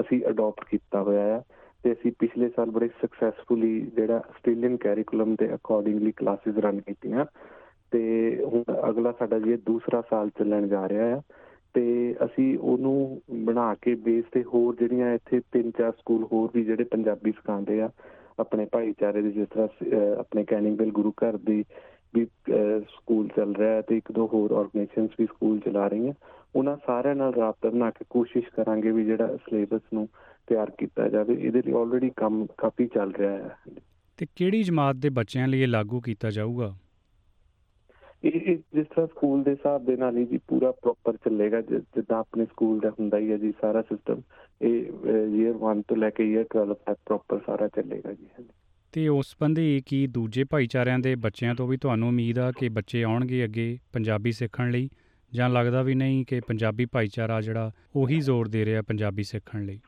ਅਸੀਂ 0.00 0.20
ਅਡਾਪਟ 0.30 0.64
ਕੀਤਾ 0.70 1.02
ਹੋਇਆ 1.02 1.34
ਆ 1.36 1.42
ਤੇ 1.84 1.92
ਅਸੀਂ 1.92 2.12
ਪਿਛਲੇ 2.18 2.48
ਸਾਲ 2.56 2.70
ਬੜੇ 2.70 2.88
ਸਕਸੈਸਫੁਲੀ 3.02 3.80
ਜਿਹੜਾ 3.96 4.16
ਆਸਟ੍ਰੇਲੀਅਨ 4.16 4.76
ਕੈਰੀਕੂਲਮ 4.76 5.34
ਦੇ 5.40 5.54
ਅਕੋਰਡਿੰਗਲੀ 5.54 6.12
ਕਲਾਸਿਸ 6.16 6.58
ਰਨ 6.58 6.80
ਕੀਤੀਆਂ। 6.80 7.24
ਤੇ 7.92 8.00
ਹੁਣ 8.44 8.62
ਅਗਲਾ 8.88 9.12
ਸਾਡਾ 9.12 9.38
ਜੀ 9.38 9.56
ਦੂਸਰਾ 9.66 10.00
ਸਾਲ 10.10 10.30
ਚੱਲਣ 10.38 10.66
ਜਾ 10.68 10.88
ਰਿਹਾ 10.88 11.14
ਆ, 11.16 11.20
ਤੇ 11.74 12.14
ਅਸੀਂ 12.24 12.56
ਉਹਨੂੰ 12.58 13.20
ਬਣਾ 13.44 13.74
ਕੇ 13.82 13.94
ਬੇਸ 14.04 14.24
ਤੇ 14.32 14.42
ਹੋਰ 14.44 14.76
ਜਿਹੜੀਆਂ 14.76 15.12
ਇੱਥੇ 15.14 15.40
ਤਿੰਨ 15.52 15.70
ਚਾਰ 15.70 15.92
ਸਕੂਲ 15.92 16.26
ਹੋਰ 16.32 16.50
ਵੀ 16.54 16.64
ਜਿਹੜੇ 16.64 16.84
ਪੰਜਾਬੀ 16.84 17.32
ਸਿਖਾਉਂਦੇ 17.32 17.80
ਆ 17.82 17.88
ਆਪਣੇ 18.40 18.66
ਭਾਈਚਾਰੇ 18.72 19.22
ਦੇ 19.22 19.30
ਜਿਸ 19.30 19.48
ਤਰ੍ਹਾਂ 19.48 20.16
ਆਪਣੇ 20.16 20.44
ਕੈਨਿੰਗਵਿਲ 20.44 20.90
ਗੁਰੂ 20.90 21.12
ਘਰ 21.12 21.36
ਦੀ 21.36 21.64
ਵੀ 22.14 22.24
ਸਕੂਲ 22.90 23.28
ਚੱਲ 23.28 23.54
ਰਿਹਾ 23.56 23.74
ਹੈ 23.74 23.80
ਤੇ 23.80 23.96
ਇੱਕ 23.96 24.12
ਦੋ 24.12 24.26
ਹੋਰ 24.32 24.50
ਆਰਗੇਨਾਈਜੇਸ਼ਨਸ 24.50 25.10
ਵੀ 25.20 25.26
ਸਕੂਲ 25.26 25.58
ਚਲਾ 25.60 25.86
ਰਹੀਆਂ। 25.88 26.12
ਉਹਨਾਂ 26.56 26.76
ਸਾਰਿਆਂ 26.76 27.14
ਨਾਲ 27.14 27.34
ਰਾਬਤਾ 27.34 27.70
ਬਣਾ 27.70 27.90
ਕੇ 27.90 28.04
ਕੋਸ਼ਿਸ਼ 28.10 28.46
ਕਰਾਂਗੇ 28.46 28.90
ਵੀ 28.90 29.04
ਜਿਹੜਾ 29.04 29.36
ਸਿਲੇਬਸ 29.36 29.80
ਨੂੰ 29.94 30.08
ਤਿਆਰ 30.48 30.70
ਕੀਤਾ 30.78 31.08
ਜਾਵੇ, 31.08 31.34
ਇਹਦੇ 31.34 31.62
ਲਈ 31.66 31.72
ਆਲਰੇਡੀ 31.72 32.10
ਕੰਮ 32.16 32.46
ਕਾਫੀ 32.58 32.86
ਚੱਲ 32.86 33.12
ਰਿਹਾ 33.12 33.32
ਹੈ। 33.32 33.56
ਤੇ 34.18 34.26
ਕਿਹੜੀ 34.36 34.62
ਜਮਾਤ 34.62 34.96
ਦੇ 34.96 35.08
ਬੱਚਿਆਂ 35.08 35.48
ਲਈ 35.48 35.60
ਇਹ 35.60 35.68
ਲਾਗੂ 35.68 36.00
ਕੀਤਾ 36.00 36.30
ਜਾਊਗਾ? 36.30 36.74
ਇਹ 38.24 38.56
ਜਿਸ 38.56 38.86
ਤਰ੍ਹਾਂ 38.86 39.06
ਸਕੂਲ 39.06 39.42
ਦੇ 39.42 39.50
ਹਿਸਾਬ 39.50 39.84
ਦੇ 39.84 39.96
ਨਾਲ 39.96 40.16
ਹੀ 40.16 40.24
ਜੀ 40.24 40.38
ਪੂਰਾ 40.38 40.70
ਪ੍ਰੋਪਰ 40.70 41.16
ਚੱਲੇਗਾ 41.16 41.60
ਜਿੱਦਾਂ 41.60 42.18
ਆਪਣੇ 42.18 42.44
ਸਕੂਲ 42.44 42.80
ਦਾ 42.80 42.90
ਹੁੰਦਾ 42.90 43.18
ਹੀ 43.18 43.30
ਹੈ 43.30 43.36
ਜੀ 43.36 43.52
ਸਾਰਾ 43.60 43.82
ਸਿਸਟਮ 43.82 44.20
ਇਹ 44.62 44.80
ਈਅਰ 45.40 45.54
1 45.74 45.80
ਤੋਂ 45.88 45.96
ਲੈ 45.96 46.10
ਕੇ 46.10 46.32
ਈਅਰ 46.32 46.44
12 46.56 46.74
ਤੱਕ 46.74 46.98
ਪ੍ਰੋਪਰ 47.06 47.40
ਸਾਰਾ 47.46 47.68
ਚੱਲੇਗਾ 47.68 48.12
ਜੀ। 48.12 48.26
ਤੇ 48.92 49.08
ਉਸ 49.08 49.26
ਸੰਬੰਧੀ 49.26 49.82
ਕੀ 49.86 50.06
ਦੂਜੇ 50.06 50.44
ਭਾਈਚਾਰਿਆਂ 50.44 50.98
ਦੇ 50.98 51.14
ਬੱਚਿਆਂ 51.14 51.54
ਤੋਂ 51.54 51.68
ਵੀ 51.68 51.76
ਤੁਹਾਨੂੰ 51.76 52.08
ਉਮੀਦ 52.08 52.38
ਆ 52.38 52.52
ਕਿ 52.58 52.68
ਬੱਚੇ 52.68 53.02
ਆਉਣਗੇ 53.02 53.44
ਅੱਗੇ 53.44 53.78
ਪੰਜਾਬੀ 53.92 54.32
ਸਿੱਖਣ 54.32 54.70
ਲਈ? 54.70 54.90
ਜਾਂ 55.34 55.50
ਲੱਗਦਾ 55.50 55.82
ਵੀ 55.82 55.94
ਨਹੀਂ 55.94 56.24
ਕਿ 56.24 56.40
ਪੰਜਾਬੀ 56.40 56.86
ਭਾਈਚਾਰਾ 56.86 57.40
ਜਿਹੜਾ 57.40 57.70
ਉਹੀ 57.96 58.20
ਜ਼ੋਰ 58.20 58.48
ਦੇ 58.48 58.64
ਰਿਹਾ 58.64 58.82
ਪੰਜਾਬੀ 58.82 59.22
ਸਿੱਖਣ 59.22 59.64
ਲਈ? 59.64 59.80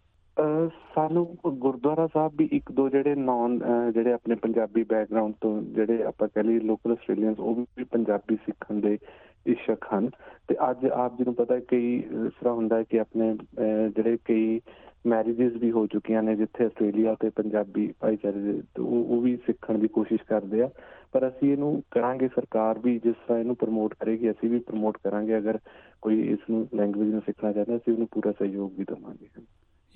ਸਾਨੂੰ 0.94 1.24
ਗੁਰਦੁਆਰਾ 1.46 2.06
ਸਾਹਿਬ 2.06 2.32
ਵੀ 2.36 2.48
ਇੱਕ 2.52 2.70
ਦੋ 2.72 2.88
ਜਿਹੜੇ 2.88 3.14
ਨਾਨ 3.14 3.58
ਜਿਹੜੇ 3.94 4.12
ਆਪਣੇ 4.12 4.34
ਪੰਜਾਬੀ 4.34 4.82
ਬੈਕਗ੍ਰਾਉਂਡ 4.82 5.34
ਤੋਂ 5.40 5.60
ਜਿਹੜੇ 5.62 6.02
ਆਪਾਂ 6.02 6.28
ਕਹ 6.28 6.40
ਲਈ 6.40 6.58
ਲੋਕਲ 6.60 6.92
ਆਸਟ੍ਰੇਲੀਅਨਸ 6.92 7.40
ਉਹ 7.40 7.64
ਵੀ 7.78 7.84
ਪੰਜਾਬੀ 7.84 8.36
ਸਿੱਖਣ 8.36 8.80
ਦੇ 8.80 8.98
ਇਸ਼ਕ 9.46 9.86
ਹਨ। 9.94 10.08
ਤੇ 10.48 10.56
ਅੱਜ 10.70 10.86
ਆਪ 10.86 11.18
ਜੀ 11.18 11.24
ਨੂੰ 11.24 11.34
ਪਤਾ 11.34 11.54
ਹੈ 11.54 11.60
ਕਈ 11.68 11.96
ਇਸ 11.96 12.32
ਤਰ੍ਹਾਂ 12.40 12.54
ਹੁੰਦਾ 12.54 12.76
ਹੈ 12.76 12.82
ਕਿ 12.90 13.00
ਆਪਣੇ 13.00 13.34
ਜਿਹੜੇ 13.96 14.16
ਕਈ 14.24 14.60
ਮੈਰਿਜਸ 15.06 15.56
ਵੀ 15.60 15.70
ਹੋ 15.70 15.86
ਚੁੱਕੀਆਂ 15.86 16.22
ਨੇ 16.22 16.34
ਜਿੱਥੇ 16.36 16.64
ਆਸਟ੍ਰੇਲੀਆ 16.64 17.14
ਤੇ 17.20 17.28
ਪੰਜਾਬੀ 17.36 17.92
ਭਾਈਚਾਰੇ 18.00 18.40
ਦੇ 18.40 18.60
ਉਹ 18.78 19.20
ਵੀ 19.22 19.36
ਸਿੱਖਣ 19.46 19.78
ਦੀ 19.78 19.88
ਕੋਸ਼ਿਸ਼ 19.88 20.22
ਕਰਦੇ 20.28 20.62
ਆ। 20.62 20.70
ਪਰ 21.12 21.28
ਅਸੀਂ 21.28 21.52
ਇਹਨੂੰ 21.52 21.82
ਕਰਾਂਗੇ, 21.90 22.28
ਸਰਕਾਰ 22.28 22.78
ਵੀ 22.78 22.98
ਜਿਸ 22.98 23.14
ਤਰ੍ਹਾਂ 23.14 23.38
ਇਹਨੂੰ 23.38 23.56
ਪ੍ਰਮੋਟ 23.56 23.94
ਕਰੇਗੀ, 24.00 24.30
ਅਸੀਂ 24.30 24.50
ਵੀ 24.50 24.58
ਪ੍ਰਮੋਟ 24.58 24.98
ਕਰਾਂਗੇ। 25.04 25.38
ਅਗਰ 25.38 25.58
ਕੋਈ 26.02 26.20
ਇਸ 26.32 26.50
ਨੂੰ 26.50 26.66
ਲੈਂਗੁਏਜ 26.74 27.10
ਨੂੰ 27.10 27.20
ਸਿੱਖਣਾ 27.26 27.52
ਚਾਹੁੰਦਾ, 27.52 27.76
ਅਸੀਂ 27.76 27.92
ਉਹਨੂੰ 27.92 28.08
ਪੂਰਾ 28.12 28.32
ਸਹਿਯੋਗ 28.32 28.78
ਵੀ 28.78 28.84
ਦਵਾਂਗੇ। 28.84 29.28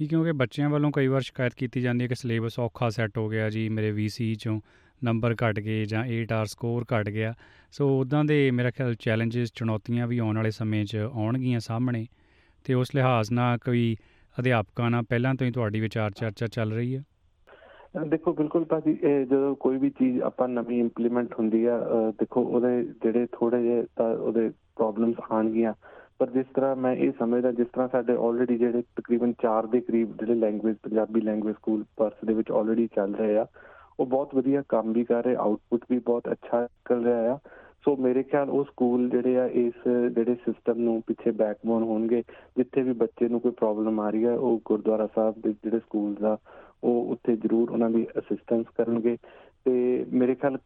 ਇਹ 0.01 0.09
ਕਿਉਂਕਿ 0.09 0.33
ਬੱਚਿਆਂ 0.33 0.69
ਵੱਲੋਂ 0.71 0.91
ਕਈ 0.93 1.07
ਵਾਰ 1.07 1.21
ਸ਼ਿਕਾਇਤ 1.21 1.55
ਕੀਤੀ 1.55 1.81
ਜਾਂਦੀ 1.81 2.03
ਹੈ 2.03 2.09
ਕਿ 2.09 2.15
ਸਿਲੇਬਸ 2.15 2.59
ਔਖਾ 2.59 2.89
ਸੈੱਟ 2.91 3.19
ਹੋ 3.19 3.29
ਗਿਆ 3.29 3.49
ਜੀ, 3.51 3.69
ਮੇਰੇ 3.69 3.91
ਵੀਸੀ 3.91 4.35
ਚੋਂ 4.35 4.61
ਨੰਬਰ 5.05 5.35
ਘਟ 5.43 5.61
ਗਏ 5.61 5.85
ਜਾਂ 5.85 6.05
8 6.07 6.33
ਆਰ 6.33 6.47
ਸਕੋਰ 6.47 6.85
ਘਟ 6.93 7.09
ਗਿਆ। 7.09 7.33
ਸੋ 7.73 7.89
ਉਦਾਂ 8.01 8.25
ਦੇ 8.25 8.51
ਮੇਰਾ 8.51 8.71
ਖਿਆਲ 8.71 8.95
ਚੈਲੰਜਸ 8.95 9.53
ਚੁਣੌਤੀਆਂ 9.55 10.07
ਵੀ 10.07 10.19
ਆਉਣ 10.19 10.37
ਵਾਲੇ 10.37 10.51
ਸਮੇਂ 10.51 10.85
'ਚ 10.85 10.97
ਆਉਣਗੀਆਂ 10.97 11.61
ਸਾਹਮਣੇ। 11.61 12.07
ਤੇ 12.65 12.75
ਉਸ 12.75 12.95
ਲਿਹਾਜ਼ 12.95 13.33
ਨਾਲ 13.33 13.59
ਕੋਈ 13.59 13.97
ਅਧਿਆਪਕਾਂ 14.37 14.91
ਨਾਲ 14.91 15.03
ਪਹਿਲਾਂ 15.03 15.35
ਤੋਂ 15.35 15.47
ਹੀ 15.47 15.53
ਤੁਹਾਡੀ 15.53 15.81
ਵਿਚਾਰ 15.81 16.11
ਚਰਚਾ 16.11 16.47
ਚੱਲ 16.47 16.73
ਰਹੀ 16.73 16.97
ਹੈ? 16.97 17.03
ਦੇਖੋ, 18.07 18.33
ਬਿਲਕੁਲ 18.33 18.65
ਭਾਜੀ 18.65 18.95
ਜਦੋਂ 19.31 19.55
ਕੋਈ 19.57 19.79
ਵੀ 19.79 19.91
ਚੀਜ਼ 19.91 20.21
ਆਪਾਂ 20.23 20.49
ਨਵੀਂ 20.49 20.81
ਇੰਪਲੀਮੈਂਟ 20.81 21.35
ਹੁੰਦੀ 21.39 21.65
ਆ 21.65 21.79
ਦੇਖੋ, 22.21 22.43
ਉਹਦੇ 22.43 22.83
ਜਿਹੜੇ 23.03 23.27
ਥੋੜੇ 23.33 23.63
ਜਿਹੇ 23.63 23.85
ਤਾਂ 23.97 24.11
ਉਹਦੇ 24.17 24.49
ਪ੍ਰੋਬਲਮਸ 24.49 25.15
ਆਣਗੀਆਂ 25.33 25.73
ਪਰ 26.21 26.31
ਜਿਸ 26.31 26.47
ਤਰ੍ਹਾਂ 26.55 26.77
ਮੈਂ 26.77 26.95
ਇਹ 26.95 27.13
ਸਮਝਦਾ, 27.19 27.51
ਜਿਸ 27.53 27.67
ਤਰ੍ਹਾਂ 27.67 27.89
ਸਾਡੇ 27.89 28.15
ਆਲਰੇਡੀ 28.17 28.57
ਜਿਹੜੇ 28.59 28.83
ਤਕਰੀਬਨ 28.97 29.33
4 29.43 29.67
ਦੇ 29.67 29.81
ਕਰੀਬ 29.81 30.17
ਜਿਹੜੇ 30.19 30.35
language 30.35 30.77
Punjabi 30.83 31.21
language 31.21 31.55
school 31.57 31.85
Perth 31.97 32.25
ਦੇ 32.27 32.35
ਵਿੱਚ 32.35 32.51
ਆਲਰੇਡੀ 32.51 32.89
ਚੱਲ 32.97 33.15
ਰਹੇ 33.15 33.37
ਆ, 33.37 33.47
ਉਹ 34.01 34.07
ਬਹੁਤ 34.07 34.35
ਵਧੀਆ 34.35 34.63
ਕੰਮ 34.69 34.93
ਵੀ 34.93 35.05
ਕਰ 35.05 35.25
ਰਹੇ 35.25 35.35
ਆਊਟਪੁੱਟ 35.35 35.85
ਵੀ 35.91 35.99
ਬਹੁਤ 35.99 36.33
ਅੱਛਾ 36.33 36.61
ਨਿਕਲ 36.61 37.05
ਰਿਹਾ 37.05 37.33
ਆ। 37.33 37.39
ਸੋ 37.85 37.97
ਮੇਰੇ 37.97 38.23
ਖਿਆਲ 38.23 38.51
ਉਹ 38.51 38.65
ਸਕੂਲ 38.65 39.09
ਜਿਹੜੇ 39.11 39.37
ਆ, 39.39 39.47
ਇਸ 39.47 39.89
ਜਿਹੜੇ 40.15 40.35
ਸਿਸਟਮ 40.35 40.79
ਨੂੰ 40.79 41.03
ਪਿੱਛੇ 41.07 41.31
ਬੈਕਬੋਨ 41.31 41.83
ਹੋਣਗੇ, 41.83 42.23
ਜਿੱਥੇ 42.57 42.83
ਵੀ 42.83 42.93
ਬੱਚੇ 42.93 43.29
ਨੂੰ 43.29 43.41
ਕੋਈ 43.41 43.53
ਪ੍ਰੋਬਲਮ 43.53 44.01
ਆ 44.01 44.11
ਰਹੀ 44.11 44.25
ਹੈ 44.25 44.33
ਉਹ 44.33 44.61
ਗੁਰਦੁਆਰਾ 44.65 45.07
ਸਾਹਿਬ 45.15 45.35
ਦੇ 45.41 45.53
ਜਿਹੜੇ 45.53 45.79
ਸਕੂਲਸ 45.79 46.23
ਆ, 46.25 46.37
ਉਹ 46.85 47.11
ਉੱਥੇ 47.13 47.37
ਜ਼ਰੂਰ 47.37 47.71
ਉਹਨਾਂ 47.71 47.91
ਦੀ 47.91 48.07
ਅਸਿਸਟੈਂਸ 48.19 48.67
ਕਰਨਗੇ। 48.79 49.17
ਤੇ 49.65 50.05
ਮੇਰੇ 50.13 50.35
ਖਿਆਲ 50.35 50.59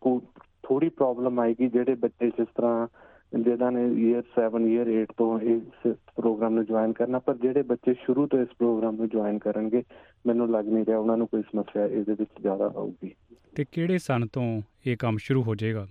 ਥੋੜੀ 0.62 0.88
ਪ੍ਰੋਬਲਮ 0.88 1.40
ਆਏਗੀ 1.40 1.68
ਜਿਹੜੇ 1.68 1.94
ਬੱਚੇ 1.94 2.26
ਜਿਸ 2.30 2.48
ਤਰ੍ਹਾਂ 2.56 2.86
ਜਿਹਨਾਂ 3.38 3.72
ਨੇ 3.72 4.10
ਈਅਰ 4.10 4.22
7 4.38 4.66
ਈਅਰ 4.66 5.02
8 5.02 5.06
ਤੋਂ 5.16 5.40
ਇਸ 5.40 5.96
ਪ੍ਰੋਗਰਾਮ 6.16 6.54
ਨੂੰ 6.54 6.64
ਜੁਆਇਨ 6.64 6.92
ਕਰਨਾ 6.92 7.18
ਪਰ 7.18 7.36
ਜਿਹੜੇ 7.36 7.62
ਬੱਚੇ 7.62 7.94
ਸ਼ੁਰੂ 7.94 8.26
ਤੋਂ 8.26 8.42
ਇਸ 8.42 8.48
ਪ੍ਰੋਗਰਾਮ 8.58 8.96
ਨੂੰ 8.96 9.08
ਜੁਆਇਨ 9.08 9.38
ਕਰਨਗੇ 9.38 9.82
ਮੈਨੂੰ 10.26 10.50
ਲੱਗ 10.50 10.68
ਨਹੀਂ 10.68 10.86
ਰਿਹਾ 10.86 10.98
ਉਹਨਾਂ 10.98 11.16
ਨੂੰ 11.16 11.26
ਕੋਈ 11.26 11.42
ਸਮੱਸਿਆ 11.42 11.86
ਇਹਦੇ 11.86 12.12
ਵਿੱਚ 12.12 12.30
ਜ਼ਿਆਦਾ 12.40 12.72
ਆਊਗੀ। 12.76 13.14
ਤੇ 13.56 13.64
ਕਿਹੜੇ 13.72 13.98
ਸਨ 13.98 14.26
ਤੋਂ 14.32 14.62
ਇਹ 14.86 14.96
ਕੰਮ 14.96 15.16
ਸ਼ੁਰੂ 15.18 15.42
ਹੋ 15.42 15.54
ਜਾਏਗਾ? 15.54 15.88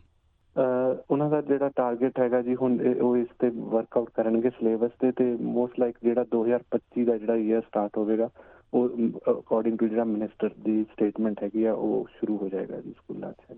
ਉਹਨਾਂ 1.12 1.30
ਦਾ 1.30 1.42
ਜਿਹੜਾ 1.42 1.70
ਟਾਰਗੇਟ 1.70 2.20
ਹੈਗਾ 2.20 2.42
ਜੀ 2.42 2.56
ਹੁਣ 2.56 2.96
ਉਹ 3.02 3.18
ਇਸ 3.18 3.28
ਤੇ 3.40 3.50
ਵਰਕਆਊਟ 3.50 4.10
ਕਰਨਗੇ 4.14 4.50
ਸਿਲੇਬਸ 4.50 4.92
ਤੇ 5.00 5.12
ਤੇ 5.12 5.38
ਮੋਸਟ 5.42 5.80
ਲਾਈਕ 5.80 5.96
ਜਿਹੜਾ 6.04 6.26
2025 6.36 7.06
ਦਾ 7.06 7.18
ਜਿਹੜਾ 7.18 7.36
ਈਅਰ 7.36 7.62
ਸਟਾਰਟ 7.62 7.98
ਹੋਵੇਗਾ 7.98 8.30
ਉਹ 8.74 8.90
ਅਕੋਰਡਿੰਗ 9.32 9.78
ਟੂ 9.78 9.88
ਜਿਹੜਾ 9.88 10.04
ਮਿਨਿਸਟਰ 10.04 10.50
ਦੀ 10.66 10.84
ਸਟੇਟਮੈਂਟ 10.84 11.44
ਹੈਗੀ 11.44 11.66
ਆ 11.66 11.74
ਉਹ 11.74 12.08
ਸ਼ੁਰੂ 12.20 12.38
ਹੋ 12.38 12.50
ਜਾਏਗਾ 12.50 12.82
ਜੀ 12.82 12.92
ਸਕੂਲਾਂ 12.92 13.32
'ਚ। 13.32 13.56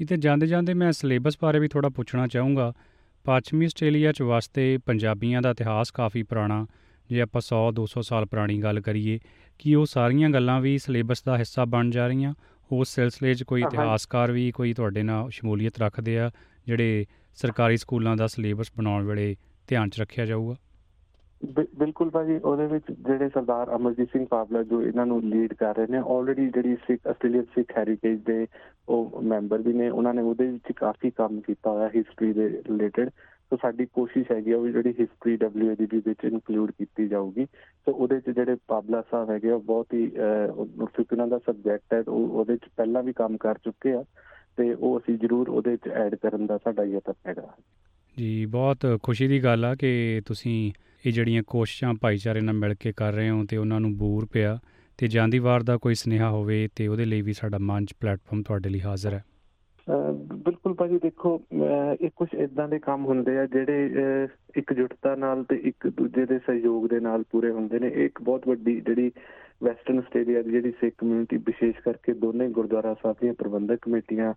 ਇਹ 0.00 0.06
ਤੇ 0.06 0.16
ਜਾਂਦੇ 0.16 0.46
ਜਾਂਦੇ 0.46 0.74
ਮੈਂ 0.74 0.92
ਸਿਲੇਬਸ 0.92 1.38
ਬਾਰੇ 1.42 1.58
ਵੀ 1.58 1.68
ਥੋੜਾ 1.68 1.88
ਪੁੱਛਣਾ 1.88 2.26
ਚਾਹੂੰਗਾ। 2.26 2.72
ਪੱਛਮੀ 3.28 3.64
ਆਸਟ੍ਰੇਲੀਆ 3.64 4.12
'ਚ 4.12 4.22
ਵਸਦੇ 4.22 4.78
ਪੰਜਾਬੀਆਂ 4.78 5.42
ਦਾ 5.42 5.50
ਇਤਿਹਾਸ 5.50 5.90
ਕਾਫੀ 5.90 6.22
ਪੁਰਾਣਾ। 6.22 6.66
ਜੇ 7.08 7.20
ਆਪਾਂ 7.20 7.40
100 7.40 7.72
200 7.72 8.02
ਸਾਲ 8.02 8.26
ਪੁਰਾਣੀ 8.26 8.62
ਗੱਲ 8.62 8.80
ਕਰੀਏ 8.80 9.18
ਕਿ 9.58 9.74
ਉਹ 9.74 9.86
ਸਾਰੀਆਂ 9.86 10.30
ਗੱਲਾਂ 10.30 10.60
ਵੀ 10.60 10.78
ਸਿਲੇਬਸ 10.78 11.22
ਦਾ 11.22 11.38
ਹਿੱਸਾ 11.38 11.64
ਬਣ 11.64 11.90
ਜਾ 11.90 12.06
ਰਹੀਆਂ? 12.06 12.34
ਉਸ 12.72 12.88
ਸਿਲਸਿਲੇ 12.88 13.34
'ਚ 13.34 13.42
ਕੋਈ 13.42 13.62
ਇਤਿਹਾਸਕਾਰ 13.62 14.32
ਵੀ 14.32 14.50
ਕੋਈ 14.50 14.72
ਤੁਹਾਡੇ 14.72 15.02
ਨਾਲ 15.02 15.30
ਸ਼ਮੂਲੀਅਤ 15.30 15.78
ਰੱਖਦੇ 15.78 16.18
ਆ 16.18 16.30
ਜਿਹੜੇ 16.66 17.06
ਸਰਕਾਰੀ 17.34 17.76
ਸਕੂਲਾਂ 17.76 18.16
ਦਾ 18.16 18.26
ਸਿਲੇਬਸ 18.26 18.72
ਬਣਾਉਣ 18.76 19.04
ਵੇਲੇ 19.04 19.36
ਧਿਆਨ 19.66 19.90
'ਚ 19.90 20.00
ਰੱਖਿਆ 20.00 20.26
ਜਾਊਗਾ? 20.26 20.56
ਬਿਲਕੁਲ 21.44 22.10
ਭਾਜੀ, 22.10 22.36
ਉਹਦੇ 22.36 22.66
ਵਿੱਚ 22.66 22.84
ਜਿਹੜੇ 22.90 23.28
ਸਰਦਾਰ 23.28 23.74
ਅਮਰਜੀਤ 23.76 24.08
ਸਿੰਘ 24.12 24.26
ਪਾਵਲਾ 24.30 24.62
ਜੋ 24.62 24.82
ਇਹਨਾਂ 24.82 25.06
ਨੂੰ 25.06 25.20
ਲੀਡ 25.24 25.52
ਕਰ 25.54 25.76
ਰਹੇ 25.76 25.86
ਨੇ 25.90 25.98
ਆਲਰੇਡੀ 25.98 26.48
ਜਿਹੜੀ 26.48 26.74
ਸਿੱਖ 26.76 27.06
ਆਸਟ੍ਰੇਲੀਅਨ 27.06 27.44
ਸਿੱਖ 27.54 27.76
ਹੈਰੀਟੇਜ 27.78 28.20
ਦੇ 28.26 28.46
ਉਹ 28.88 29.20
ਮੈਂਬਰ 29.22 29.62
ਵੀ 29.62 29.72
ਨੇ, 29.72 29.88
ਉਹਨਾਂ 29.88 30.14
ਨੇ 30.14 30.22
ਉਹਦੇ 30.22 30.46
ਵਿੱਚ 30.46 30.72
ਕਾਫੀ 30.76 31.10
ਕੰਮ 31.10 31.40
ਕੀਤਾ 31.40 31.70
ਹੋਇਆ 31.70 31.88
ਹਿਸਟਰੀ 31.96 32.32
ਦੇ 32.32 32.48
ਰਿਲੇਟਡ 32.48 33.10
ਸੋ 33.50 33.56
ਸਾਡੀ 33.56 33.86
ਕੋਸ਼ਿਸ਼ 33.86 34.30
ਹੈਗੀ 34.32 34.52
ਉਹ 34.52 34.68
ਜਿਹੜੀ 34.68 34.92
ਹਿਸਟਰੀ 35.00 35.36
ਡਬਲਯੂ 35.36 35.74
ਦੀ 35.76 35.98
ਵਿੱਚ 36.06 36.24
ਇਨਕਲੂਡ 36.24 36.70
ਕੀਤੀ 36.70 37.06
ਜਾਊਗੀ। 37.08 37.44
ਸੋ 37.44 37.92
ਉਹਦੇ 37.92 38.20
ਚ 38.20 38.30
ਜਿਹੜੇ 38.30 38.56
ਪਾਬਲਾ 38.68 39.02
ਸਾਹਿਬ 39.10 39.30
ਹੈਗੇ 39.30 39.50
ਉਹ 39.50 39.60
ਬਹੁਤ 39.60 39.94
ਹੀ 39.94 40.06
ਉਹਨਾਂ 41.12 41.26
ਦਾ 41.28 41.38
ਸਬਜੈਕਟ 41.38 41.94
ਹੈ, 41.94 42.02
ਉਹ 42.08 42.28
ਉਹਦੇ 42.28 42.56
ਚ 42.56 42.68
ਪਹਿਲਾਂ 42.76 43.02
ਵੀ 43.02 43.12
ਕੰਮ 43.12 43.36
ਕਰ 43.36 43.58
ਚੁੱਕੇ 43.64 43.92
ਆ, 43.92 44.04
ਤੇ 44.56 44.74
ਉਹ 44.74 44.98
ਅਸੀਂ 44.98 45.18
ਜ਼ਰੂਰ 45.18 45.48
ਉਹਦੇ 45.48 45.76
ਚ 45.76 45.88
ਐਡ 45.88 46.14
ਕਰਨ 46.14 46.46
ਦਾ 46.46 46.58
ਸਾਡਾ 46.58 46.84
ਯਤਨ 46.84 47.12
ਹੈਗਾ। 47.26 47.48
ਜੀ, 48.16 48.46
ਬਹੁਤ 48.46 48.98
ਖੁਸ਼ੀ 49.02 49.28
ਦੀ 49.28 49.42
ਗੱਲ 49.44 49.64
ਆ 49.64 49.74
ਕਿ 49.74 50.22
ਤੁਸੀਂ 50.26 50.72
ਇਹ 51.06 51.12
ਜਿਹੜੀਆਂ 51.12 51.42
ਕੋਸ਼ਿਸ਼ਾਂ 51.46 51.94
ਭਾਈਚਾਰੇ 51.94 52.40
ਨਾਲ 52.40 52.54
ਮਿਲ 52.54 52.74
ਕੇ 52.74 52.92
ਕਰ 52.96 53.12
ਰਹੇ 53.12 53.30
ਹੋ 53.30 53.44
ਤੇ 53.44 53.56
ਉਹਨਾਂ 53.56 53.80
ਨੂੰ 53.80 53.96
ਬੂਰ 53.96 54.26
ਪਿਆ 54.32 54.58
ਤੇ 54.98 55.08
ਜਾਂਦੀ 55.08 55.38
ਵਾਰ 55.38 55.62
ਦਾ 55.62 55.76
ਕੋਈ 55.76 55.94
ਸਨੇਹਾ 55.94 56.30
ਹੋਵੇ 56.30 56.68
ਤੇ 56.76 56.86
ਉਹਦੇ 56.86 57.04
ਲਈ 57.04 57.22
ਵੀ 57.22 57.32
ਸਾਡਾ 57.32 57.58
ਮੰਚ 57.60 57.94
ਪਲੇਟਫਾਰਮ 58.00 58.42
ਤੁਹਾਡੇ 58.42 58.68
ਲਈ 58.68 58.80
ਹਾਜ਼ਰ 58.80 59.14
ਹੈ। 59.14 59.24
ਬਿਲਕੁਲ 60.12 60.74
ਭਾਜੀ, 60.74 60.98
ਦੇਖੋ 60.98 61.40
ਇਹ 62.02 62.10
ਕੁਝ 62.16 62.28
ਇਦਾਂ 62.34 62.68
ਦੇ 62.68 62.78
ਕੰਮ 62.78 63.04
ਹੁੰਦੇ 63.04 63.38
ਆ 63.38 63.46
ਜਿਹੜੇ 63.46 63.90
ਇਕਜੁੱਟਤਾ 64.56 65.14
ਨਾਲ 65.14 65.44
ਤੇ 65.44 65.56
ਇੱਕ 65.56 65.88
ਦੂਜੇ 65.88 66.26
ਦੇ 66.26 66.38
ਸਹਿਯੋਗ 66.38 66.88
ਦੇ 66.88 67.00
ਨਾਲ 67.00 67.22
ਪੂਰੇ 67.30 67.50
ਹੁੰਦੇ 67.50 67.78
ਨੇ। 67.78 67.88
ਇੱਕ 68.04 68.22
ਬਹੁਤ 68.22 68.48
ਵੱਡੀ 68.48 68.80
ਜਿਹੜੀ 68.80 69.12
ਵੈਸਟਰਨ 69.64 69.98
ਆਸਟ੍ਰੇਲੀਆ 69.98 70.42
ਦੀ 70.42 70.50
ਜਿਹੜੀ 70.50 70.70
ਸਿੱਖ 70.70 70.94
ਕਮਿਊਨਿਟੀ 70.98 71.36
ਵਿਸ਼ੇਸ਼ 71.36 71.76
ਕਰਕੇ 71.84 72.12
ਦੋਨੇ 72.14 72.48
ਗੁਰਦੁਆਰਾ 72.48 72.94
ਸਾਹਿਬ 72.94 73.16
ਦੀਆਂ 73.22 73.34
ਪ੍ਰਬੰਧਕ 73.34 73.78
ਕਮੇਟੀਆਂ 73.82 74.34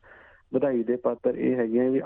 ਵਧਾਈ 0.51 0.83
ਦੇ 0.83 0.95
ਪਾਤਰ 1.03 1.35
ਇਹ 1.37 1.55
ਹੈਗੀਆਂ 1.55 1.89
ਵੀ 1.91 2.01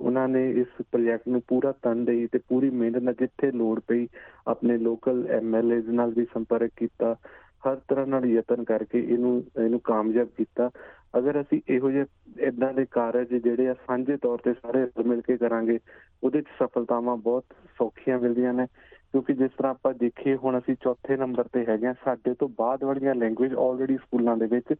ਉਹਨਾਂ 0.00 0.26
ਨੇ 0.28 0.50
ਇਸ 0.52 0.82
ਪ੍ਰੋਜੈਕਟ 0.90 1.28
ਨੂੰ 1.28 1.40
ਪੂਰਾ 1.48 1.72
ਤਨਦੇਹੀ 1.82 2.26
ਤੇ 2.32 2.38
ਪੂਰੀ 2.48 2.70
ਮਿਹਨਤ 2.72 3.02
ਨਾਲ 3.02 3.14
ਜਿੱਥੇ 3.20 3.50
ਲੋੜ 3.52 3.78
ਪਈ 3.88 4.06
ਆਪਣੇ 4.48 4.76
ਲੋਕਲ 4.78 5.26
ਐਮਐਲਏਜ਼ 5.30 5.88
ਨਾਲ 5.90 6.12
ਵੀ 6.14 6.26
ਸੰਪਰਕ 6.34 6.70
ਕੀਤਾ, 6.76 7.14
ਹਰ 7.62 7.76
ਤਰ੍ਹਾਂ 7.88 8.06
ਨਾਲ 8.06 8.26
ਯਤਨ 8.26 8.64
ਕਰਕੇ 8.64 8.98
ਇਹਨੂੰ 9.00 9.42
ਇਹਨੂੰ 9.58 9.80
ਕਾਮਯਾਬ 9.84 10.28
ਕੀਤਾ। 10.36 10.70
ਅਗਰ 11.18 11.40
ਅਸੀਂ 11.40 11.60
ਇਹੋ 11.68 11.90
ਜਿਹੇ 11.90 12.04
ਇਦਾਂ 12.46 12.72
ਦੇ 12.74 12.84
ਕਾਰਜ 12.90 13.34
ਜਿਹੜੇ 13.34 13.68
ਆ 13.68 13.74
ਸਾਂਝੇ 13.86 14.16
ਤੌਰ 14.16 14.38
ਤੇ 14.44 14.52
ਸਾਰੇ 14.54 14.86
ਮਿਲ 15.06 15.20
ਕੇ 15.20 15.36
ਕਰਾਂਗੇ, 15.36 15.78
ਉਹਦੇ 16.22 16.38
ਵਿੱਚ 16.38 16.48
ਸਫਲਤਾਵਾਂ 16.58 17.16
ਬਹੁਤ 17.18 17.44
ਸੌਖੀਆਂ 17.78 18.18
ਮਿਲਦੀਆਂ 18.18 18.52
ਨੇ। 18.54 18.66
ਕਿਉਂਕਿ 19.16 19.32
ਜਿਸ 19.32 19.50
ਤਰ੍ਹਾਂ 19.50 19.72
ਆਪਾਂ 19.72 19.94
ਦੇਖੀਏ 19.94 20.36
ਹੁਣ 20.36 20.58
ਅਸੀਂ 20.58 20.74
ਚੌਥੇ 20.74 21.16
ਨੰਬਰ 21.16 21.44
ਤੇ 21.44 21.66
ਹੈਗੇ 21.68 21.86
ਆ 21.86 21.92
ਸਾਡੇ 21.92 22.34
ਤੋਂ 22.34 22.48
ਬਾਅਦ 22.48 22.84
ਵਾਲੀਆਂ 22.84 23.14
ਲੈਂਗੁਏਜ 23.14 23.54
ਆਲਰੇਡੀ 23.54 23.96
ਸਕੂਲਾਂ 23.96 24.36
ਦੇ 24.36 24.46
ਵਿੱਚ 24.46 24.74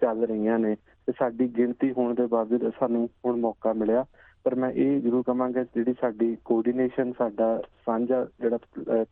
ਚੱਲ 0.00 0.26
ਰਹੀਆਂ 0.26 0.58
ਨੇ 0.58 0.76
ਤੇ 1.06 1.12
ਸਾਡੀ 1.18 1.48
ਗਿਣਤੀ 1.48 1.92
ਹੋਣ 1.92 2.14
ਦੇ 2.14 2.26
ਬਾਵਜੂਦ 2.26 2.72
ਸਾਨੂੰ 2.80 3.10
ਹੁਣ 3.24 3.40
ਮੌਕਾ 3.40 3.72
ਮਿਲਿਆ। 3.72 4.04
ਪਰ 4.44 4.54
ਮੈਂ 4.54 4.70
ਇਹ 4.70 5.00
ਜ਼ਰੂਰ 5.00 5.22
ਕਹਾਂਗਾ 5.22 5.64
ਜਿਹੜੀ 5.64 5.94
ਸਾਡੀ 6.00 6.36
ਕੋਆਰਡੀਨੇਸ਼ਨ 6.44 7.12
ਸਾਡਾ 7.12 7.62
ਸਾਂਝਾ 7.86 8.26
ਜਿਹੜਾ 8.40 8.58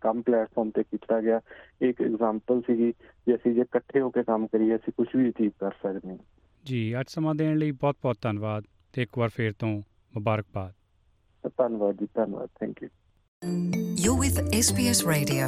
ਕੰਮ 0.00 0.22
ਪਲੇਟਫਾਰਮ 0.22 0.70
ਤੇ 0.70 0.82
ਕੀਤਾ 0.82 1.20
ਗਿਆ 1.20 1.40
ਇੱਕ 1.82 2.02
ਐਗਜ਼ਾਮਪਲ 2.02 2.60
ਸੀਗੀ 2.60 2.92
ਜੇ 3.26 3.34
ਅਸੀਂ 3.34 3.54
ਜੇ 3.54 3.60
ਇਕੱਠੇ 3.60 4.00
ਹੋ 4.00 4.10
ਕੇ 4.10 4.22
ਕੰਮ 4.22 4.46
ਕਰੀਏ 4.46 4.76
ਅਸੀਂ 4.76 4.92
ਕੁਝ 4.96 5.08
ਵੀ 5.16 5.28
ਅਚੀਵ 5.30 5.50
ਕਰ 5.60 5.70
ਸਕਦੇ 5.70 6.10
ਹਾਂ। 6.10 6.18
ਜੀ 6.64 7.00
ਅੱਜ 7.00 7.06
ਸਮਾਂ 7.08 7.34
ਦੇਣ 7.34 7.56
ਲਈ 7.56 7.70
ਬਹੁਤ 7.70 7.96
ਬਹੁਤ 8.02 8.16
ਧੰਨਵਾਦ 8.22 8.64
ਤੇ 8.92 9.02
ਇੱਕ 9.02 9.18
ਵਾਰ 9.18 9.28
ਫੇਰ 9.28 9.52
ਤੋਂ 9.52 9.82
ਮੁਬਾਰਕਬਾਦ। 10.14 10.72
ਧੰਨਵਾਦ 11.58 11.94
ਜੀ 11.94 12.08
ਧੰਨਵਾਦ। 12.14 12.48
Thank 12.60 12.82
you 12.82 12.88
you 13.44 14.16
with 14.16 14.38
SBS 14.38 15.10
radio 15.10 15.46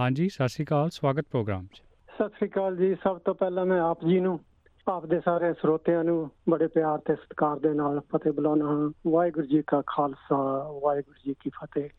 ਹਾਂਜੀ 0.00 0.28
ਸਤਿ 0.28 0.48
ਸ਼੍ਰੀ 0.48 0.64
ਅਕਾਲ 0.64 0.90
ਸਵਾਗਤ 0.90 1.24
ਪ੍ਰੋਗਰਾਮ 1.30 1.66
'ਚ। 1.66 1.82
ਸਤਿ 2.14 2.28
ਸ਼੍ਰੀ 2.28 2.48
ਅਕਾਲ 2.48 2.76
ਜੀ 2.76 2.94
ਸਭ 2.94 3.18
ਤੋਂ 3.18 3.34
ਪਹਿਲਾਂ 3.34 3.66
ਮੈਂ 3.66 3.80
ਆਪ 3.80 4.04
ਜੀ 4.04 4.20
ਨੂੰ 4.20 4.40
ਆਪ 4.88 5.06
ਦੇ 5.06 5.20
ਸਾਰੇ 5.24 5.52
ਸਰੋਤਿਆਂ 5.52 6.04
ਨੂੰ 6.04 6.30
ਬੜੇ 6.48 6.66
ਪਿਆਰ 6.66 6.98
ਤੇ 6.98 7.14
ਸਤਿਕਾਰ 7.14 7.58
ਦੇ 7.58 7.68
ਨਾਲ 7.74 8.00
ਫਤਿਹ 8.00 8.32
ਬੁਲਾਉਣਾ 8.32 8.64
ਹਾਂ। 8.64 9.10
ਵਾਹਿਗੁਰੂ 9.10 9.46
ਜੀ 9.46 9.62
ਕਾ 9.66 9.82
ਖਾਲਸਾ 9.86 10.36
ਵਾਹਿਗੁਰੂ 10.84 11.20
ਜੀ 11.26 11.34
ਕੀ 11.40 11.50
ਫਤਿਹ। 11.50 11.90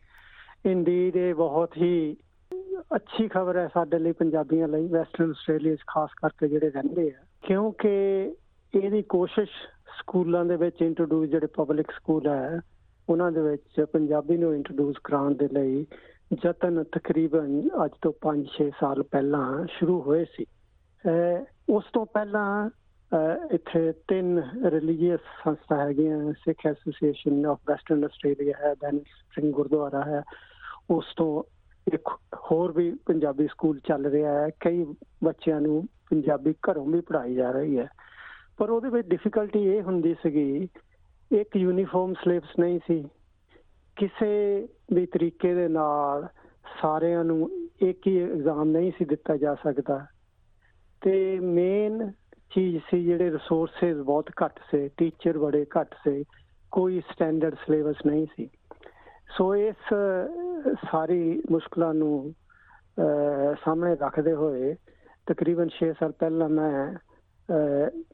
ਇੰਡੀਡ 0.66 1.16
ਇਹ 1.16 1.34
ਬਹੁਤ 1.34 1.76
ਹੀ 1.76 2.16
ਅੱਛੀ 2.96 3.28
ਖਬਰ 3.28 3.56
ਹੈ 3.56 3.68
ਸਾਡੇ 3.74 3.98
ਲਈ 3.98 4.12
ਪੰਜਾਬੀਆਂ 4.12 4.68
ਲਈ 4.68 4.86
ਵੈਸਟਰਨ 4.86 5.30
ਆਸਟ੍ਰੇਲੀਆ 5.30 5.74
'ਚ 5.74 5.82
ਖਾਸ 5.86 6.10
ਕਰਕੇ 6.16 6.48
ਜਿਹੜੇ 6.48 6.70
ਰਹਿੰਦੇ 6.70 7.10
ਆ। 7.10 7.24
ਕਿਉਂਕਿ 7.46 7.88
ਇਹਦੀ 8.74 9.02
ਕੋਸ਼ਿਸ਼ 9.02 9.50
ਸਕੂਲਾਂ 9.98 10.44
ਦੇ 10.44 10.56
ਵਿੱਚ 10.56 10.82
ਇੰਟਰੋਡਿਊਸ 10.82 11.28
ਜਿਹੜੇ 11.28 11.46
ਪਬਲਿਕ 11.46 11.90
ਸਕੂਲ 11.90 12.26
ਹੈ, 12.28 12.60
ਉਹਨਾਂ 13.08 13.30
ਦੇ 13.32 13.40
ਵਿੱਚ 13.40 13.80
ਪੰਜਾਬੀ 13.92 14.36
ਨੂੰ 14.36 14.54
ਇੰਟਰੋਡਿਊਸ 14.54 14.96
ਕਰਾਉਣ 15.04 15.34
ਦੇ 15.34 15.48
ਲਈ 15.52 15.86
ਯਤਨ 16.44 16.82
ਤਕਰੀਬਨ 16.92 17.60
ਅੱਜ 17.84 17.92
ਤੋਂ 18.02 18.12
5-6 18.22 18.68
ਸਾਲ 18.80 19.02
ਪਹਿਲਾਂ 19.02 19.44
ਸ਼ੁਰੂ 19.76 20.00
ਹੋਏ 20.00 20.24
ਸੀ। 20.32 20.46
ਉਸ 21.68 21.84
ਤੋਂ 21.92 22.04
ਪਹਿਲਾਂ 22.06 22.48
ਇੱਥੇ 23.54 23.92
ਤਿੰਨ 24.08 24.42
ਰਿਲੀਜੀਅਸ 24.64 25.20
ਸੰਸਥਾ 25.44 25.76
ਹੈਗੀਆਂ, 25.76 26.32
Sikh 26.32 26.66
association 26.66 27.46
of 27.46 27.60
Western 27.68 28.04
Australia 28.04 28.54
ਹੈ 28.60 28.74
ਦੈਨ 28.74 28.98
ਸਪ੍ਰਿੰਗ 28.98 29.52
ਗੁਰਦੁਆਰਾ 29.52 30.02
ਹੈ। 30.04 30.22
ਉਸ 30.90 31.14
ਤੋਂ 31.16 31.42
ਇੱਕ 31.86 32.08
ਹੋਰ 32.34 32.72
ਵੀ 32.72 32.90
ਪੰਜਾਬੀ 33.06 33.46
ਸਕੂਲ 33.46 33.78
ਚੱਲ 33.78 34.06
ਰਿਹਾ 34.06 34.32
ਹੈ, 34.32 34.48
ਕਈ 34.60 34.84
ਬੱਚਿਆਂ 35.24 35.60
ਨੂੰ 35.60 35.86
ਪੰਜਾਬੀ 36.10 36.54
ਘਰੋਂ 36.66 36.86
ਵੀ 36.86 37.00
ਪੜ੍ਹਾਈ 37.00 37.34
ਜਾ 37.34 37.50
ਰਹੀ 37.50 37.78
ਹੈ। 37.78 37.88
ਪਰ 38.58 38.70
ਉਹਦੇ 38.70 38.88
ਵਿੱਚ 38.88 39.08
ਡਿਫਿਕਲਟੀ 39.08 39.62
ਇਹ 39.64 39.82
ਹੁੰਦੀ 39.82 40.14
ਸੀਗੀ, 40.22 40.68
ਇੱਕ 41.32 41.56
ਯੂਨੀਫਾਰਮ 41.56 42.14
ਸਿਲੇਬਸ 42.14 42.58
ਨਹੀਂ 42.60 42.78
ਸੀ। 42.86 43.02
ਕਿਸੇ 43.96 44.68
ਵੀ 44.92 45.06
ਤਰੀਕੇ 45.06 45.54
ਦੇ 45.54 45.68
ਨਾਲ 45.68 46.26
ਸਾਰਿਆਂ 46.80 47.24
ਨੂੰ 47.24 47.48
ਇੱਕ 47.82 48.06
ਹੀ 48.06 48.18
ਐਗਜ਼ਾਮ 48.22 48.68
ਨਹੀਂ 48.70 48.92
ਸੀ 48.98 49.04
ਦਿੱਤਾ 49.04 49.36
ਜਾ 49.36 49.54
ਸਕਦਾ। 49.54 50.06
ਤੇ 51.00 51.38
ਮੇਨ 51.40 52.12
ਚੀਜ਼ 52.54 52.82
ਸੀ 52.90 53.04
ਜਿਹੜੇ 53.04 53.30
ਰਿਸੋਰਸਸ 53.30 53.96
ਬਹੁਤ 54.04 54.30
ਘੱਟ 54.44 54.60
ਸੇ 54.70 54.88
ਟੀਚਰ 54.96 55.38
ਬੜੇ 55.38 55.66
ਘੱਟ 55.78 55.94
ਸੇ, 56.04 56.24
ਕੋਈ 56.70 57.00
ਸਟੈਂਡਰਡ 57.12 57.54
ਸਿਲੇਬਸ 57.54 58.06
ਨਹੀਂ 58.06 58.26
ਸੀ। 58.36 58.48
ਸੋ 59.36 59.54
ਇਸ 59.56 59.94
ਸਾਰੀ 60.90 61.42
ਮੁਸ਼ਕਲਾਂ 61.50 61.94
ਨੂੰ 61.94 62.34
ਸਾਹਮਣੇ 63.64 63.94
ਰੱਖਦੇ 63.94 64.34
ਹੋਏ 64.34 64.74
ਤਕਰੀਬਨ 65.26 65.68
6 65.74 65.92
ਸਾਲ 66.00 66.12
ਪਹਿਲਾਂ 66.12 66.48
ਮੈਂ 66.48 67.07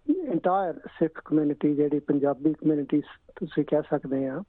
ਇੰਟਾਇਰ 0.09 0.75
ਸਿੱਖ 0.75 1.23
ਕਮਿਊਨਿਟੀ 1.25 1.75
ਜਿਹੜੀ 1.75 1.99
ਪੰਜਾਬੀ 1.99 2.53
ਕਮਿਊਨਿਟੀ 2.53 3.01
ਤੁਸੀਂ 3.37 3.65
ਕਹਿ 3.65 3.83
ਸਕਦੇ 3.83 4.29
ਆ 4.29 4.43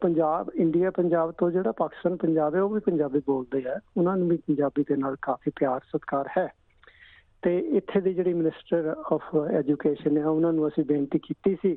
ਪੰਜਾਬ 0.00 0.50
ਇੰਡੀਆ 0.54 0.90
ਪੰਜਾਬ 0.90 1.32
ਤੋਂ 1.32 1.50
ਜਿਹੜਾ 1.50 1.72
ਪਾਕਿਸਤਾਨ 1.72 2.16
ਪੰਜਾਬ 2.16 2.54
ਹੈ, 2.54 2.60
ਉਹ 2.60 2.70
ਵੀ 2.70 2.80
ਪੰਜਾਬੀ 2.80 3.18
ਬੋਲਦੇ 3.18 3.68
ਆ। 3.68 3.80
ਉਹਨਾਂ 3.96 4.16
ਨੂੰ 4.16 4.28
ਵੀ 4.28 4.36
ਪੰਜਾਬੀ 4.36 4.84
ਦੇ 4.88 4.96
ਨਾਲ 4.96 5.16
ਕਾਫੀ 5.22 5.50
ਪਿਆਰ, 5.50 5.80
ਸਤਿਕਾਰ 5.80 6.28
ਹੈ। 6.38 6.48
ਤੇ 7.42 7.58
ਇੱਥੇ 7.58 8.00
ਦੀ 8.00 8.14
ਜਿਹੜੀ 8.14 8.32
ਮਿਨਿਸਟਰ 8.32 8.94
ਆਫ 9.12 9.36
ਐਜੂਕੇਸ਼ਨ 9.36 10.16
ਹੈ 10.16 10.26
ਉਹਨਾਂ 10.26 10.52
ਨੂੰ 10.52 10.68
ਅਸੀਂ 10.68 10.84
ਬੇਨਤੀ 10.84 11.18
ਕੀਤੀ 11.18 11.56
ਸੀ 11.62 11.76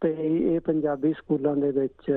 ਤੇ 0.00 0.14
ਇਹ 0.54 0.60
ਪੰਜਾਬੀ 0.60 1.12
ਸਕੂਲਾਂ 1.12 1.56
ਦੇ 1.56 1.70
ਵਿੱਚ 1.70 2.12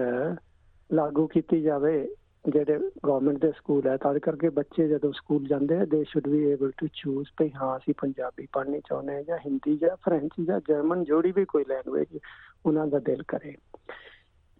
ਲਾਗੂ 0.93 1.27
ਕੀਤੀ 1.27 1.61
ਜਾਵੇ। 1.61 2.15
ਜਿਹੜੇ 2.47 2.79
ਗਵਰਨਮੈਂਟ 3.05 3.37
ਦੇ 3.37 3.51
ਸਕੂਲ 3.51 3.87
ਹੈ, 3.87 3.97
ਤਾਂ 3.97 4.19
ਕਰਕੇ 4.19 4.49
ਬੱਚੇ 4.49 4.87
ਜਦੋਂ 4.87 5.13
ਸਕੂਲ 5.13 5.47
ਜਾਂਦੇ 5.47 5.77
ਆ 5.77 5.85
ਦੇ 5.85 6.03
should 6.03 6.27
be 6.27 6.43
able 6.43 6.71
to 6.77 6.87
choose 6.93 7.27
ਭਈ 7.37 7.49
ਹਾਂ, 7.49 7.77
ਅਸੀਂ 7.77 7.93
ਪੰਜਾਬੀ 8.01 8.47
ਪੜ੍ਹਨੀ 8.53 8.81
ਚਾਹੁੰਦੇ 8.89 9.13
ਹਾਂ 9.13 9.23
ਜਾਂ 9.23 9.37
ਹਿੰਦੀ 9.37 9.77
ਜਾਂ 9.77 9.95
ਫ੍ਰੈਂਚ 9.95 10.29
ਜਾਂ 10.41 10.59
ਜਰਮਨ 10.67 11.03
ਜੋੜੀ 11.03 11.31
ਵੀ 11.31 11.45
ਕੋਈ 11.45 11.65
ਲੈਂਗੁਏਜ 11.69 12.17
ਉਹਨਾਂ 12.65 12.87
ਦਾ 12.87 12.99
ਦਿਲ 12.99 13.23
ਕਰੇ। 13.27 13.55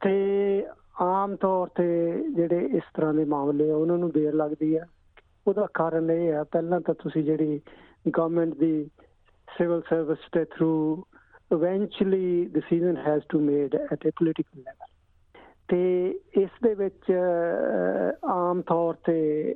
ਤੇ 0.02 0.66
ਆਮ 1.02 1.36
ਤੌਰ 1.36 1.68
ਤੇ 1.68 2.24
ਜਿਹੜੇ 2.36 2.66
ਇਸ 2.66 2.84
ਤਰ੍ਹਾਂ 2.94 3.14
ਦੇ 3.14 3.26
ਮਾਮਲੇ 3.26 3.72
ਆ, 3.72 3.76
ਉਹਨਾਂ 3.76 3.98
ਨੂੰ 3.98 4.12
ਦੇਰ 4.12 4.34
ਲੱਗਦੀ 4.34 4.76
ਆ। 4.76 4.86
ਉਹਦਾ 5.48 5.68
ਕਾਰਨ 5.74 6.12
ਇਹ 6.12 6.34
ਆ, 6.34 6.44
ਪਹਿਲਾਂ 6.44 6.82
ਤਾਂ 6.82 6.94
ਤੁਸੀਂ 6.94 7.24
ਜਿਹੜੀ 7.24 7.62
ਗਵਰਨਮੈਂਟ 8.18 8.54
ਦੀ 8.56 8.90
ਸਿਵਲ 9.58 9.82
ਸਰਵਿਸ 9.90 10.18
ਦੇ 10.36 10.46
through 10.46 11.04
eventually 11.56 12.48
decision 12.58 12.98
has 13.06 13.22
to 13.34 13.40
made 13.46 13.76
at 13.76 14.04
a 14.08 14.12
political 14.12 14.60
level 14.60 14.90
ਤੇ 15.68 16.20
ਇਸ 16.38 16.50
ਦੇ 16.64 16.69
ਵਿੱਚ 16.80 17.12
ਆਮ 18.26 18.62
ਤੌਰ 18.62 18.96
ਤੇ 19.06 19.56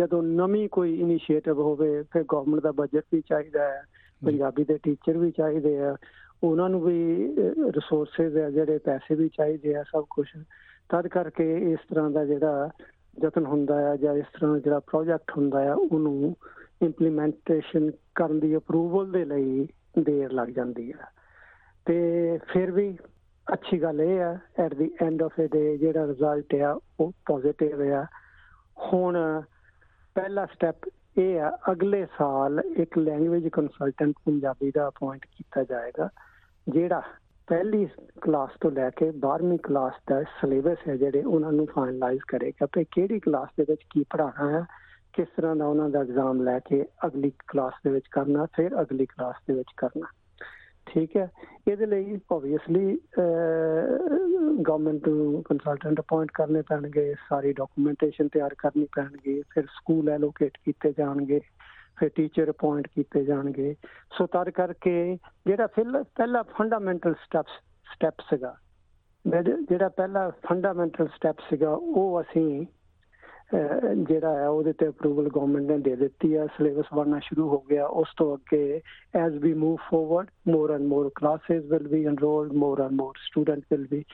ਜਦੋਂ 0.00 0.22
ਨਵੀਂ 0.22 0.68
ਕੋਈ 0.68 0.94
ਇਨੀਸ਼ੀਏਟਿਵ 1.00 1.60
ਹੋਵੇ 1.60 1.90
ਫਿਰ 2.02 2.24
ਗਵਰਨਮੈਂਟ 2.32 2.62
ਦਾ 2.62 2.72
ਬਜਟ 2.72 3.04
ਵੀ 3.12 3.22
ਚਾਹੀਦਾ 3.28 3.68
ਹੈ 3.68 3.82
ਪੰਜਾਬੀ 4.22 4.64
ਦੇ 4.64 4.78
ਟੀਚਰ 4.82 5.18
ਵੀ 5.18 5.30
ਚਾਹੀਦੇ 5.30 5.78
ਆ 5.80 5.96
ਉਹਨਾਂ 6.42 6.68
ਨੂੰ 6.68 6.80
ਵੀ 6.80 7.26
ਰਿਸੋਰਸਸ 7.70 8.36
ਆ 8.36 8.50
ਜਿਹੜੇ 8.50 8.78
ਪੈਸੇ 8.78 9.14
ਵੀ 9.14 9.28
ਚਾਹੀਦੇ 9.28 9.74
ਆ 9.74 9.82
ਸਭ 9.82 10.04
ਕੁਝ 10.10 10.26
ਤਦ 10.88 11.08
ਕਰਕੇ 11.08 11.54
ਇਸ 11.72 11.78
ਤਰ੍ਹਾਂ 11.90 12.10
ਦਾ 12.10 12.24
ਜਿਹੜਾ 12.24 12.68
ਯਤਨ 13.24 13.46
ਹੁੰਦਾ 13.46 13.80
ਹੈ 13.80 13.96
ਜਾਂ 13.96 14.14
ਇਸ 14.14 14.26
ਤਰ੍ਹਾਂ 14.32 14.58
ਜਿਹੜਾ 14.58 14.78
ਪ੍ਰੋਜੈਕਟ 14.80 15.36
ਹੁੰਦਾ 15.36 15.60
ਹੈ 15.60 15.74
ਉਹਨੂੰ 15.74 16.34
ਇੰਪਲੀਮੈਂਟੇਸ਼ਨ 16.82 17.90
ਕਰਨ 18.14 18.40
ਦੀ 18.40 18.56
ਅਪਰੂਵਲ 18.56 19.10
ਦੇ 19.10 19.24
ਲਈ 19.24 19.66
ਦੇਰ 19.98 20.32
ਲੱਗ 20.32 20.48
ਜਾਂਦੀ 20.48 20.92
ਹੈ 20.92 21.10
ਤੇ 21.86 22.38
ਫਿਰ 22.52 22.70
ਵੀ 22.70 22.96
ਅੱਛੀ 23.52 23.82
ਗੱਲ 23.82 24.00
ਇਹ 24.00 24.18
ਹੈ 24.18 24.40
at 24.58 24.74
the 24.74 24.90
end 25.02 25.22
of 25.22 25.32
the 25.40 25.46
day 25.52 25.78
ਜਿਹੜਾ 25.78 26.06
ਰਿਜ਼ਲਟ 26.06 26.54
ਆ, 26.54 26.80
ਉਹ 27.00 27.12
ਪੋਜ਼ਿਟਿਵ 27.26 27.92
ਆ। 27.92 28.06
ਹੁਣ 28.92 29.42
ਪਹਿਲਾ 30.14 30.46
ਸਟੈਪ 30.46 30.88
ਇਹ 31.18 31.40
ਆ, 31.40 31.58
ਅਗਲੇ 31.72 32.06
ਸਾਲ 32.18 32.62
ਇੱਕ 32.76 32.98
ਲੈਂਗੁਏਜ 32.98 33.48
ਕੰਸਲਟੈਂਟ 33.48 34.14
ਪੰਜਾਬੀ 34.24 34.70
ਦਾ 34.74 34.88
ਅਪਾਇੰਟ 34.88 35.24
ਕੀਤਾ 35.24 35.64
ਜਾਏਗਾ, 35.64 36.08
ਜਿਹੜਾ 36.68 37.02
ਪਹਿਲੀ 37.48 37.88
ਕਲਾਸ 38.20 38.50
ਤੋਂ 38.60 38.70
ਲੈ 38.70 38.90
ਕੇ 38.90 39.10
12ਵੀਂ 39.10 39.58
ਕਲਾਸ 39.58 39.92
ਦਾ 40.10 40.22
ਸਿਲੇਬਸ 40.22 40.78
ਹੈ 40.88 40.96
ਜਿਹੜੇ 40.96 41.22
ਉਹਨਾਂ 41.22 41.52
ਨੂੰ 41.52 41.66
ਫਾਈਨਲਾਈਜ਼ 41.66 42.20
ਕਰੇਗਾ 42.28 42.66
ਕਿ 42.66 42.84
ਕਿਹੜੀ 42.84 43.20
ਕਲਾਸ 43.20 43.48
ਦੇ 43.58 43.64
ਵਿੱਚ 43.68 43.80
ਕੀ 43.90 44.04
ਪੜ੍ਹਾਉਣਾ 44.10 44.50
ਹੈ, 44.50 44.64
ਕਿਸ 45.12 45.28
ਤਰ੍ਹਾਂ 45.36 45.56
ਦਾ 45.56 45.66
ਉਹਨਾਂ 45.66 45.88
ਦਾ 45.88 46.00
ਐਗਜ਼ਾਮ 46.00 46.42
ਲੈ 46.42 46.58
ਕੇ 46.58 46.84
ਅਗਲੀ 47.06 47.32
ਕਲਾਸ 47.48 47.72
ਦੇ 47.84 47.90
ਵਿੱਚ 47.90 48.06
ਕਰਨਾ, 48.10 48.46
ਫਿਰ 48.56 48.80
ਅਗਲੀ 48.82 49.06
ਕਲਾਸ 49.06 49.34
ਦੇ 49.48 49.54
ਵਿੱਚ 49.54 49.68
ਕਰਨਾ। 49.76 50.06
ਠੀਕ 50.86 51.16
ਹੈ। 51.16 51.28
ਇਹਦੇ 51.68 51.86
ਲਈ 51.86 52.18
ਆਬਵੀਅਸਲੀ 52.32 52.98
ਗਵਰਨਮੈਂਟ 54.60 55.08
ਨੂੰ 55.08 55.42
ਕੰਸਲਟੈਂਟ 55.42 56.00
ਅਪਾਇੰਟ 56.00 56.30
ਕਰਨੇ 56.34 56.62
ਪੈਣਗੇ, 56.68 57.14
ਸਾਰੀ 57.28 57.52
ਡਾਕੂਮੈਂਟੇਸ਼ਨ 57.52 58.28
ਤਿਆਰ 58.28 58.54
ਕਰਨੀ 58.58 58.86
ਪੈਣਗੀ, 58.96 59.40
ਫਿਰ 59.50 59.66
ਸਕੂਲ 59.76 60.08
ਐਲੋਕੇਟ 60.10 60.58
ਕੀਤੇ 60.64 60.92
ਜਾਣਗੇ, 60.98 61.40
ਫਿਰ 61.98 62.08
ਟੀਚਰ 62.16 62.50
ਅਪਾਇੰਟ 62.50 62.88
ਕੀਤੇ 62.94 63.24
ਜਾਣਗੇ। 63.24 63.74
ਸੋ 64.18 64.26
ਤਦ 64.26 64.50
ਕਰਕੇ 64.50 64.94
ਜਿਹੜਾ 65.46 65.66
ਫਿਰ 65.66 66.02
ਪਹਿਲਾ 66.16 66.42
ਫੰਡਾਮੈਂਟਲ 66.58 67.14
ਸਟੈਪਸ 67.24 67.60
ਸਟੈਪ 67.94 68.20
ਸੀਗਾ 68.30 68.54
ਜਿਹੜਾ 69.24 69.88
ਪਹਿਲਾ 69.88 70.28
ਫੰਡਾਮੈਂਟਲ 70.46 71.06
ਸਟੈਪ 71.06 71.40
ਸੀਗਾ, 71.48 71.70
ਉਹ 71.70 72.20
ਅਸੀਂ 72.20 72.66
ਜਿਹੜਾ 73.94 74.34
ਹੈ, 74.36 74.48
ਉਹਦੇ 74.48 74.72
ਤੇ 74.72 74.88
ਅਪਰੂਵਲ 74.88 75.28
ਗਵਰਨਮੈਂਟ 75.28 75.66
ਨੇ 75.66 75.78
ਦੇ 75.78 75.96
ਦਿੱਤੀ 75.96 76.36
ਹੈ। 76.36 76.46
ਸਿਲੇਬਸ 76.46 76.86
ਬਣਨਾ 76.94 77.18
ਸ਼ੁਰੂ 77.18 77.48
ਹੋ 77.48 77.58
ਗਿਆ। 77.70 77.86
ਉਸ 77.86 78.08
ਤੋਂ 78.16 78.36
ਅੱਗੇ 78.36 78.80
as 79.14 79.32
we 79.32 79.52
move 79.54 79.76
forward 79.90 80.26
more 80.48 80.70
and 80.70 80.82
more 80.82 81.10
classes 81.14 81.62
will 81.68 81.88
be 81.88 82.04
enrolled 82.06 82.52
more 82.52 82.80
and 82.80 82.92
more 82.92 83.14
student 83.18 83.62
will 83.70 83.86
be 83.90 84.04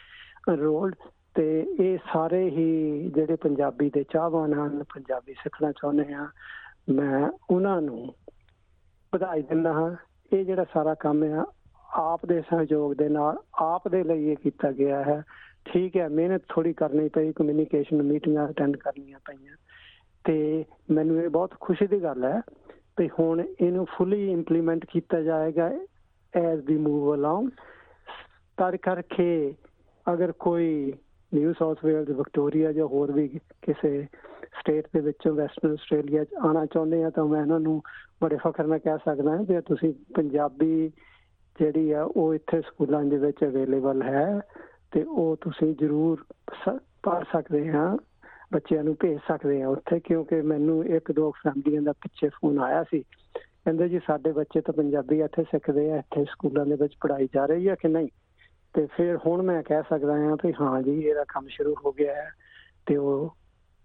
enrolled 0.50 0.95
ਤੇ 1.35 1.66
ਇਹ 1.80 1.99
ਸਾਰੇ 2.12 2.49
ਹੀ 2.50 2.68
ਜਿਹੜੇ 3.14 3.37
ਪੰਜਾਬੀ 3.37 3.90
ਦੇ 3.90 4.04
ਚਾਹਵਾਨ 4.12 4.52
ਹਨ, 4.54 4.83
ਪੰਜਾਬੀ 4.95 5.33
ਸਿੱਖਣਾ 5.33 5.73
ਚਾਹੁੰਦੇ 5.73 6.12
ਆ 6.12 6.26
ਮੈਂ 6.90 7.28
ਉਹਨਾਂ 7.50 7.80
ਨੂੰ 7.83 8.14
ਵਧਾਈ 9.14 9.42
ਦਿੰਦਾ 9.42 9.73
ਹਾਂ। 9.73 9.95
ਇਹ 10.33 10.45
ਜਿਹੜਾ 10.45 10.64
ਸਾਰਾ 10.73 10.95
ਕੰਮ 10.95 11.23
ਆ 11.23 11.47
ਆਪ 11.95 12.26
ਦੇ 12.26 12.40
ਸਹਿਯੋਗ 12.40 12.95
ਦੇ 12.95 13.09
ਨਾਲ, 13.09 13.37
ਆਪ 13.54 13.88
ਦੇ 13.88 14.02
ਲਈ 14.04 14.25
ਇਹ 14.25 14.37
ਕੀਤਾ 14.37 14.73
ਗਿਆ 14.73 15.04
ਹੈ। 15.04 15.23
ਠੀਕ 15.64 15.96
ਹੈ, 15.96 16.08
ਮਿਹਨਤ 16.08 16.42
ਥੋੜੀ 16.48 16.72
ਕਰਨੀ 16.72 17.08
ਪਈ 17.08 17.32
ਕਮਿਊਨੀਕੇਸ਼ਨ 17.32 18.02
ਮੀਟਿੰਗਾਂ 18.02 18.48
ਅਟੈਂਡ 18.48 18.76
ਕਰਨੀਆਂ 18.76 19.18
ਪਈਆਂ। 19.18 19.56
ਤੇ 20.24 20.64
ਮੈਨੂੰ 20.90 21.22
ਇਹ 21.22 21.28
ਬਹੁਤ 21.28 21.54
ਖੁਸ਼ੀ 21.60 21.86
ਦੀ 21.86 22.02
ਗੱਲ 22.02 22.24
ਹੈ 22.24 22.40
ਤੇ 22.96 23.08
ਹੁਣ 23.20 23.42
ਇਹਨੂੰ 23.60 23.86
ਫੁੱਲੀ 23.86 24.32
ਇੰਪਲੀਮੈਂਟ 24.32 24.86
ਕੀਤਾ 24.90 25.20
ਜਾਏਗਾ 25.20 25.70
ਐਜ਼ 26.34 26.60
ਵੀ 26.66 26.76
ਮੂਵ 26.76 27.14
ਅਲੋਂਗ 27.14 27.48
ਤਾਂ 28.56 28.72
ਕਰਕੇ 28.82 29.54
ਅਗਰ 30.12 30.32
ਕੋਈ 30.32 30.92
ਨਿਊ 31.34 31.52
ਸਾਊਥ 31.58 31.84
ਵੇਲਜ਼ 31.84 32.10
ਵਿਕਟੋਰੀਆ 32.10 32.72
ਜਾਂ 32.72 32.86
ਹੋਰ 32.86 33.12
ਵੀ 33.12 33.28
ਕਿਸੇ 33.62 34.06
ਸਟੇਟ 34.60 34.88
ਦੇ 34.94 35.00
ਵਿੱਚੋਂ 35.00 35.34
ਵੈਸਟਰਨ 35.34 35.72
ਆਸਟ੍ਰੇਲੀਆ 35.72 36.24
ਚ 36.24 36.28
ਆਣਾ 36.44 36.66
ਚਾਹੁੰਦੇ 36.66 37.04
ਆ 37.04 37.10
ਤਾਂ 37.10 37.24
ਮੈਂ 37.24 37.40
ਇਹਨਾਂ 37.40 37.60
ਨੂੰ 37.60 37.82
ਬੜੇ 38.22 38.36
ਫਖਰ 38.36 38.66
ਨਾਲ 38.66 38.78
ਕਹਿ 38.78 38.98
ਸਕਦਾ 38.98 39.30
ਹਾਂ 39.30 39.44
ਕਿ 39.44 39.60
ਤੁਸੀਂ 39.60 39.94
ਪੰਜਾਬੀ 40.14 40.92
ਜਿਹੜੀ 41.60 41.92
ਆ 41.92 42.02
ਉਹ 42.02 42.34
ਇੱਥੇ 42.34 42.60
ਸਕੂਲਾਂ 42.60 43.04
ਦੇ 43.04 43.16
ਵਿੱਚ 43.16 43.36
ਅਵੇਲੇਬਲ 43.44 44.02
ਹੈ। 44.02 44.40
ਤੇ 44.90 45.02
ਉਹ 45.02 45.37
ਤੁਸੀਂ 45.40 45.75
ਜ਼ਰੂਰ 45.80 46.25
ਪੜ 47.02 47.23
ਸਕਦੇ 47.33 47.68
ਆ 47.68 47.97
ਬੱਚਿਆਂ 48.52 48.85
ਨੂੰ 48.85 48.97
ਭੇਜ 49.00 49.18
ਸਕਦੇ 49.28 49.61
ਆ 49.62 49.68
ਉੱਥੇ, 49.68 50.00
ਕਿਉਂਕਿ 50.00 50.40
ਮੈਨੂੰ 50.42 50.85
ਇੱਕ 50.87 51.12
ਦੋ 51.12 51.30
ਫੈਮਲੀਆਂ 51.30 51.83
ਦਾ 51.83 51.92
ਪਿੱਛੇ 51.92 52.28
ਫੋਨ 52.28 52.59
ਆਇਆ 52.59 52.83
ਸੀ। 52.90 53.02
ਕਹਿੰਦੇ 53.38 53.88
ਜੀ 53.88 53.99
ਸਾਡੇ 54.07 54.33
ਬੱਚੇ 54.33 54.61
ਤਾਂ 54.61 54.75
ਪੰਜਾਬੀ 54.75 55.21
ਇੱਥੇ 55.21 55.42
ਸਿੱਖਦੇ 55.42 55.90
ਆ, 55.92 55.97
ਇੱਥੇ 55.97 56.25
ਸਕੂਲਾਂ 56.25 56.64
ਦੇ 56.66 56.76
ਵਿੱਚ 56.80 56.95
ਪੜ੍ਹਾਈ 57.00 57.28
ਜਾ 57.35 57.45
ਰਹੀ 57.47 57.68
ਆ 57.68 57.75
ਕਿ 57.75 57.88
ਨਹੀਂ? 57.88 58.09
ਤੇ 58.75 58.87
ਫਿਰ 58.97 59.18
ਹੁਣ 59.26 59.42
ਮੈਂ 59.42 59.62
ਕਹਿ 59.62 59.83
ਸਕਦਾ 59.90 60.16
ਹਾਂ 60.16 60.37
ਕਿ 60.37 60.52
ਹਾਂ 60.61 60.83
ਜੀ, 60.83 61.00
ਇਹਦਾ 61.00 61.25
ਕੰਮ 61.28 61.47
ਸ਼ੁਰੂ 61.49 61.75
ਹੋ 61.85 61.92
ਗਿਆ 61.92 62.14
ਹੈ 62.14 62.30
ਤੇ 62.87 62.97
ਉਹ 62.97 63.35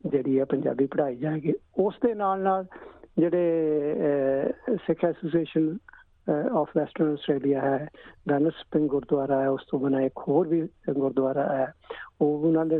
ਜਿਹੜੀ 0.06 0.40
ਹੈ 0.40 0.46
ਪੰਜਾਬੀ 0.46 0.86
ਪੜ੍ਹਾਈ 0.86 1.16
ਜਾਏਗੀ। 1.16 1.54
ਉਸ 1.78 1.96
ਦੇ 2.06 2.14
ਨਾਲ 2.14 2.40
ਨਾਲ 2.40 2.66
ਜਿਹੜੇ 3.18 3.42
Sikh 4.76 5.06
association 5.06 5.78
of 6.30 6.70
western 6.78 7.12
Australia 7.12 7.62
ਹੈ 7.62 7.88
ਗਨਸ 8.30 8.54
ਸਪ੍ਰਿੰਗ 8.60 8.88
ਗੁਰਦੁਆਰਾ 8.90 9.42
ਹੈ, 9.42 9.50
ਉਸ 9.50 9.62
ਤੋਂ 9.72 9.80
ਬਣਾ 9.80 10.02
ਇੱਕ 10.02 10.20
ਹੋਰ 10.28 10.48
ਵੀ 10.48 10.62
ਗੁਰਦੁਆਰਾ 10.90 11.48
ਹੈ। 11.56 11.74
ਉਹ 12.22 12.40
ਉਹਨਾਂ 12.40 12.66
ਦੇ 12.66 12.80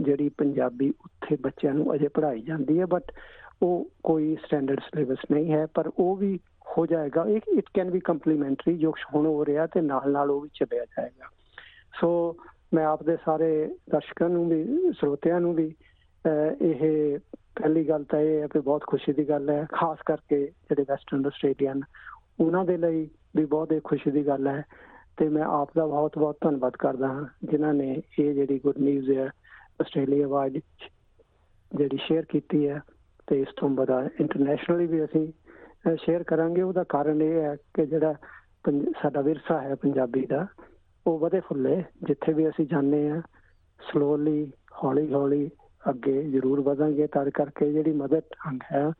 ਜਿਹੜੀ 0.00 0.28
ਪੰਜਾਬੀ 0.28 0.88
ਉੱਥੇ 1.04 1.36
ਬੱਚਿਆਂ 1.42 1.74
ਨੂੰ 1.74 1.94
ਅਜੇ 1.94 2.08
ਪੜ੍ਹਾਈ 2.08 2.40
ਜਾਂਦੀ 2.42 2.78
ਹੈ 2.80 2.86
ਬਟ 2.86 3.12
ਉਹ 3.62 3.90
ਕੋਈ 4.02 4.36
ਸਟੈਂਡਰਡ 4.44 4.80
ਸਿਲੇਬਸ 4.80 5.18
ਨਹੀਂ 5.32 5.52
ਹੈ, 5.52 5.66
ਪਰ 5.66 5.90
ਉਹ 5.98 6.16
ਵੀ 6.16 6.38
ਹੋ 6.68 6.86
ਜਾਏਗਾ। 6.86 7.24
ਇਹ 7.28 7.40
ਇਟ 7.58 7.68
ਕੈਨ 7.74 7.90
ਬੀ 7.90 8.00
ਕੰਪਲੀਮੈਂਟਰੀ 8.00 8.76
ਜੋ 8.78 8.92
ਹੁਣ 9.14 9.26
ਹੋ 9.26 9.44
ਰਿਹਾ 9.44 9.66
ਤੇ 9.66 9.80
ਨਾਲ 9.80 10.10
ਨਾਲ 10.12 10.30
ਉਹ 10.30 10.40
ਵੀ 10.40 10.48
ਚੱਲਿਆ 10.54 10.84
ਜਾਏਗਾ। 10.84 11.28
ਸੋ 12.00 12.36
ਮੈਂ 12.74 12.86
ਆਪ 12.86 13.02
ਦੇ 13.02 13.16
ਸਾਰੇ 13.24 13.66
ਦਰਸ਼ਕਾਂ 13.90 14.28
ਨੂੰ 14.28 14.48
ਵੀ, 14.48 14.64
ਸਰੋਤਿਆਂ 14.92 15.40
ਨੂੰ 15.40 15.54
ਵੀ 15.54 15.74
ਇਹ 16.62 17.18
ਪਹਿਲੀ 17.56 17.88
ਗੱਲ 17.88 18.04
ਤਾਂ 18.04 18.20
ਇਹ 18.20 18.40
ਹੈ 18.40 18.46
ਕਿ 18.46 18.58
ਬਹੁਤ 18.58 18.84
ਖੁਸ਼ੀ 18.86 19.12
ਦੀ 19.12 19.28
ਗੱਲ 19.28 19.50
ਹੈ, 19.50 19.66
ਖਾਸ 19.72 19.98
ਕਰਕੇ 20.06 20.40
ਜਿਹੜੇ 20.46 20.84
ਵੈਸਟਰਨ 20.88 21.26
ਆਸਟ੍ਰੇਲੀਅਨ 21.26 21.80
ਉਹਨਾਂ 22.40 22.64
ਦੇ 22.64 22.76
ਲਈ 22.76 23.08
ਵੀ 23.36 23.44
ਬਹੁਤ 23.44 23.72
ਇੱਕ 23.72 23.84
ਖੁਸ਼ੀ 23.84 24.10
ਦੀ 24.10 24.26
ਗੱਲ 24.26 24.46
ਹੈ 24.46 24.62
ਤੇ 25.16 25.28
ਮੈਂ 25.28 25.42
ਆਪ 25.42 25.70
ਦਾ 25.76 25.86
ਬਹੁਤ 25.86 26.18
ਬਹੁਤ 26.18 26.36
ਧੰਨਵਾਦ 26.40 26.76
ਕਰਦਾ 26.76 27.08
ਹਾਂ, 27.08 27.26
ਜਿਨ੍ਹਾਂ 27.44 27.72
ਨੇ 27.74 28.02
ਇਹ 28.18 28.32
ਜਿਹੜੀ 28.34 28.58
ਗੁੱਡ 28.58 28.78
ਨਿਊਜ਼ 28.78 29.10
ਹੈ, 29.10 29.26
ਆਸਟ੍ਰੇਲੀਆ 29.80 30.28
ਵਾਈਡ 30.28 30.58
ਜਿਹੜੀ 31.72 31.96
ਸ਼ੇਅਰ 31.96 32.24
ਕੀਤੀ 32.24 32.68
ਹੈ 32.68 32.80
ਤੇ 33.26 33.40
ਇਸ 33.40 33.48
ਤੋਂ 33.56 33.68
ਬਾਅਦ 33.68 34.08
ਇੰਟਰਨੈਸ਼ਨਲੀ 34.20 34.86
ਵੀ 34.86 35.04
ਅਸੀਂ 35.04 35.26
ਸ਼ੇਅਰ 35.96 36.22
ਕਰਾਂਗੇ। 36.22 36.62
ਉਹਦਾ 36.62 36.84
ਕਾਰਨ 36.88 37.22
ਇਹ 37.22 37.40
ਹੈ 37.40 37.56
ਕਿ 37.74 37.86
ਜਿਹੜਾ 37.86 38.14
ਸਾਡਾ 39.02 39.20
ਵਿਰਸਾ 39.20 39.60
ਹੈ 39.60 39.74
ਪੰਜਾਬੀ 39.74 40.24
ਦਾ, 40.26 40.46
ਉਹ 41.06 41.18
ਵਧੇ 41.18 41.40
ਫੁੱਲੇ। 41.40 41.82
ਜਿੱਥੇ 42.02 42.32
ਵੀ 42.32 42.48
ਅਸੀਂ 42.48 42.66
ਜਾਂਦੇ 42.66 43.08
ਆ 43.10 43.20
ਸਲੋਲੀ 43.80 44.52
ਹੌਲੀ 44.84 45.12
ਹੌਲੀ 45.12 45.50
ਅੱਗੇ 45.90 46.22
ਜ਼ਰੂਰ 46.22 46.60
ਵਧਾਂਗੇ। 46.60 47.06
ਤਾਂ 47.06 47.24
ਕਰਕੇ 47.34 47.72
ਜਿਹੜੀ 47.72 47.92
ਮਦਦ 47.92 48.20
ਟੰਗ 48.20 48.60
ਹੈ 48.72 48.90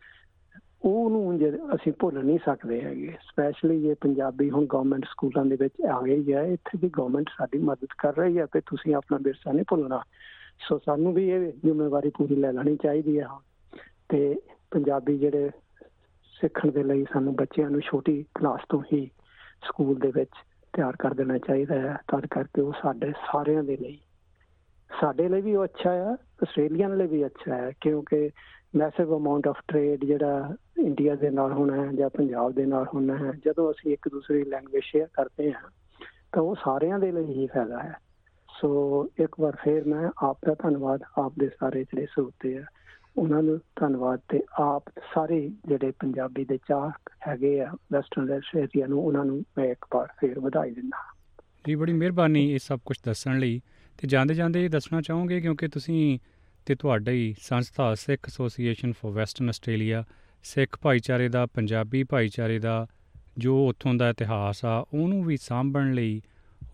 ਉਹਨੂੰ 0.84 1.38
ਜੇ 1.38 1.50
ਅਸੀਂ 1.74 1.92
ਭੁੱਲ 2.00 2.22
ਨਹੀਂ 2.24 2.38
ਸਕਦੇ 2.44 2.80
ਹੈਗੇ 2.82 3.14
ਸਪੈਸ਼ਲੀ 3.22 3.80
ਜੇ 3.80 3.94
ਪੰਜਾਬੀ 4.00 4.50
ਹੁਣ 4.50 4.66
ਗਵਰਨਮੈਂਟ 4.66 5.04
ਸਕੂਲਾਂ 5.04 5.44
ਦੇ 5.44 5.56
ਵਿੱਚ 5.56 5.80
ਆ 5.86 6.00
ਗਈ 6.02 6.32
ਹੈ, 6.32 6.42
ਇੱਥੇ 6.44 6.78
ਵੀ 6.82 6.88
ਗਵਰਨਮੈਂਟ 6.88 7.28
ਸਾਡੀ 7.28 7.58
ਮਦਦ 7.58 7.94
ਕਰ 7.98 8.14
ਰਹੀ 8.16 8.38
ਹੈ 8.38 8.46
ਕਿ 8.52 8.60
ਤੁਸੀਂ 8.60 8.94
ਆਪਣਾ 8.94 9.18
ਵਿਰਸਾ 9.22 9.52
ਨਹੀਂ 9.52 9.64
ਭੁੱਲਣਾ। 9.68 10.02
ਸੋ 10.68 10.78
ਸਾਨੂੰ 10.78 11.12
ਵੀ 11.14 11.28
ਇਹ 11.30 11.52
ਜ਼ਿੰਮੇਵਾਰੀ 11.62 12.10
ਪੂਰੀ 12.10 12.36
ਲੈ 12.36 12.52
ਲੈਣੀ 12.52 12.76
ਚਾਹੀਦੀ 12.76 13.18
ਹੈ 13.20 13.26
ਤੇ 14.08 14.34
ਪੰਜਾਬੀ 14.70 15.16
ਜਿਹੜੇ 15.18 15.50
ਸਿੱਖਣ 16.34 16.70
ਦੇ 16.70 16.82
ਲਈ 16.82 17.04
ਸਾਨੂੰ 17.12 17.34
ਬੱਚਿਆਂ 17.36 17.70
ਨੂੰ 17.70 17.80
ਛੋਟੀ 17.80 18.22
ਕਲਾਸ 18.34 18.60
ਤੋਂ 18.68 18.82
ਹੀ 18.92 19.04
ਸਕੂਲ 19.66 19.98
ਦੇ 19.98 20.10
ਵਿੱਚ 20.14 20.30
ਤਿਆਰ 20.74 20.96
ਕਰ 20.96 21.14
ਦੇਣਾ 21.14 21.38
ਚਾਹੀਦਾ 21.38 21.74
ਹੈ। 21.74 21.96
ਤਾਂ 22.08 22.20
ਕਰਕੇ 22.30 22.62
ਉਹ 22.62 22.72
ਸਾਡੇ 22.72 23.12
ਸਾਰਿਆਂ 23.12 23.62
ਦੇ 23.62 23.76
ਲਈ, 23.76 23.98
ਸਾਡੇ 24.90 25.28
ਲਈ 25.28 25.40
ਵੀ 25.40 25.54
ਉਹ 25.56 25.64
ਅੱਛਾ 25.64 25.92
ਹੈ 25.92 26.10
ਆਸਟ੍ਰੇਲੀਅਨ 26.42 26.96
ਲਈ 26.96 27.06
ਵੀ 27.06 27.24
ਅੱਛਾ 27.26 27.54
ਹੈ, 27.54 27.70
ਕਿਉਂਕਿ 27.80 28.30
ਮੈਸਿਵ 28.74 29.16
ਅਮਾਉਂਟ 29.16 29.46
ਆਫ 29.48 29.56
ਟ੍ਰੇਡ 29.68 30.04
ਜਿਹੜਾ 30.04 30.54
ਇੰਡੀਆ 30.78 31.14
ਦੇ 31.14 31.30
ਨਾਲ 31.30 31.52
ਹੋਣਾ 31.52 31.76
ਹੈ 31.76 31.92
ਜਾਂ 31.92 32.10
ਪੰਜਾਬ 32.10 32.52
ਦੇ 32.52 32.66
ਨਾਲ 32.66 32.86
ਹੋਣਾ 32.94 33.16
ਹੈ, 33.16 33.32
ਜਦੋਂ 33.46 33.70
ਅਸੀਂ 33.70 33.92
ਇੱਕ 33.92 34.08
ਦੂਸਰੀ 34.08 34.44
ਲੈਂਗੁਏਜ 34.44 34.82
ਸ਼ੇਅਰ 34.84 35.06
ਕਰਦੇ 35.12 35.52
ਹਾਂ, 35.52 35.70
ਤਾਂ 36.32 36.42
ਉਹ 36.42 36.54
ਸਾਰਿਆਂ 36.54 36.98
ਦੇ 36.98 37.12
ਲਈ 37.12 37.32
ਹੀ 37.32 37.46
ਫਾਇਦਾ 37.46 37.82
ਹੈ। 37.82 37.94
ਸੋ 38.48 39.08
ਇੱਕ 39.20 39.40
ਵਾਰ 39.40 39.56
ਫੇਰ 39.64 39.84
ਮੈਂ 39.84 40.10
ਆਪ 40.22 40.38
ਦਾ 40.46 40.54
ਧੰਨਵਾਦ 40.54 41.02
ਆਪ 41.18 41.32
ਦੇ 41.38 41.48
ਸਾਰੇ 41.60 41.84
ਜਿਹੜੇ 41.84 42.06
ਸਰੋਤੇ 42.06 42.56
ਆ, 42.58 42.64
ਉਹਨਾਂ 43.16 43.42
ਨੂੰ 43.42 43.58
ਧੰਨਵਾਦ 43.80 44.20
ਤੇ 44.28 44.42
ਆਪ 44.60 44.82
ਸਾਰੇ 45.14 45.50
ਜਿਹੜੇ 45.68 45.90
ਪੰਜਾਬੀ 45.90 46.44
ਦੇ 46.44 46.58
ਚਾਹ 46.68 46.90
ਹੈਗੇ 47.28 47.60
ਆ 47.60 47.70
ਵੈਸਟਰਨ 47.92 48.32
ਆਸਟ੍ਰੇਲੀਆ 48.32 48.86
ਨੂੰ, 48.86 49.04
ਉਹਨਾਂ 49.04 49.24
ਨੂੰ 49.24 49.44
ਮੈਂ 49.58 49.66
ਇੱਕ 49.66 49.86
ਵਾਰ 49.94 50.08
ਫੇਰ 50.20 50.40
ਵਧਾਈ 50.40 50.70
ਦਿੰਦਾ 50.70 50.98
ਜੀ, 51.66 51.74
ਬੜੀ 51.74 51.92
ਮਿਹਰਬਾਨੀ 51.92 52.52
ਇਹ 52.52 52.58
ਸਭ 52.58 52.78
ਕੁਝ 52.84 52.96
ਦੱਸਣ 53.04 53.38
ਲਈ। 53.38 53.60
ਤੇ 53.98 54.08
ਜਾਂਦੇ 54.08 54.34
ਜਾਂਦੇ 54.34 54.64
ਇਹ 54.64 54.70
ਦੱਸਣਾ 54.70 55.00
ਚਾਹੋਗੇ 55.00 55.40
ਕਿਉਂਕਿ 55.40 55.68
ਤੁਸੀਂ 55.68 56.18
ਤੇ 56.66 56.74
ਤੁਹਾਡੀ 56.74 57.34
ਸੰਸਥਾ 57.40 57.94
Sikh 57.94 58.28
association 58.28 58.92
for 58.92 59.12
western 59.12 59.48
Australia, 59.48 60.04
Sikh 60.42 60.78
ਭਾਈਚਾਰੇ 60.82 61.28
ਦਾ, 61.28 61.46
ਪੰਜਾਬੀ 61.46 62.04
ਭਾਈਚਾਰੇ 62.04 62.58
ਦਾ 62.58 62.86
ਜੋ 63.38 63.68
ਉੱਥੋਂ 63.68 63.94
ਦਾ 63.94 64.08
ਇਤਿਹਾਸ 64.08 64.64
ਆ, 64.64 64.86
ਉਹਨੂੰ 64.94 65.24
ਵੀ 65.24 65.36
ਸਾਂਭਣ 65.36 65.92
ਲਈ 65.92 66.22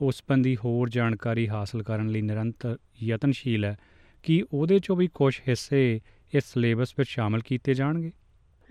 ਉਸ 0.00 0.22
ਬੰਦੀ 0.28 0.56
ਹੋਰ 0.56 0.88
ਜਾਣਕਾਰੀ 0.88 1.48
ਹਾਸਲ 1.48 1.82
ਕਰਨ 1.82 2.06
ਲਈ 2.06 2.22
ਨਿਰੰਤਰ 2.22 2.78
ਯਤਨਸ਼ੀਲ 3.02 3.64
ਹੈ। 3.64 3.76
ਕਿ 4.22 4.44
ਉਹਦੇ 4.52 4.78
ਚੋਂ 4.78 4.96
ਵੀ 4.96 5.08
ਕੁਝ 5.14 5.40
ਹਿੱਸੇ 5.48 6.00
ਇਸ 6.34 6.44
ਸਿਲੇਬਸ 6.44 6.94
ਵਿੱਚ 6.98 7.10
ਸ਼ਾਮਲ 7.10 7.40
ਕੀਤੇ 7.40 7.74
ਜਾਣਗੇ? 7.74 8.10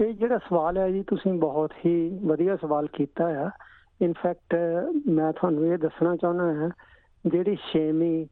ਇਹ 0.02 0.14
ਜਿਹੜਾ 0.14 0.38
ਸਵਾਲ 0.38 0.78
ਹੈ 0.78 0.92
ਜੀ, 0.92 1.04
ਤੁਸੀਂ 1.04 1.34
ਬਹੁਤ 1.34 1.72
ਹੀ 1.86 2.10
ਵਧੀਆ 2.10 2.56
ਸਵਾਲ 2.56 2.88
ਕੀਤਾ 2.88 3.30
ਹੈ 3.30 3.50
ਇਨਫੈਕਟ 4.02 4.56
ਮੈਂ 5.08 5.34
ਤੁਹਾਨੂੰ 5.34 5.74
ਇਹ 5.74 5.78
ਦੱਸਣਾ 5.78 6.16
ਚਾਹੁੰਦਾ 6.16 6.44
ਹਾਂ, 6.44 6.70
ਜਿਹੜੀ 7.28 7.58
6ਵੀਂ 7.74 8.26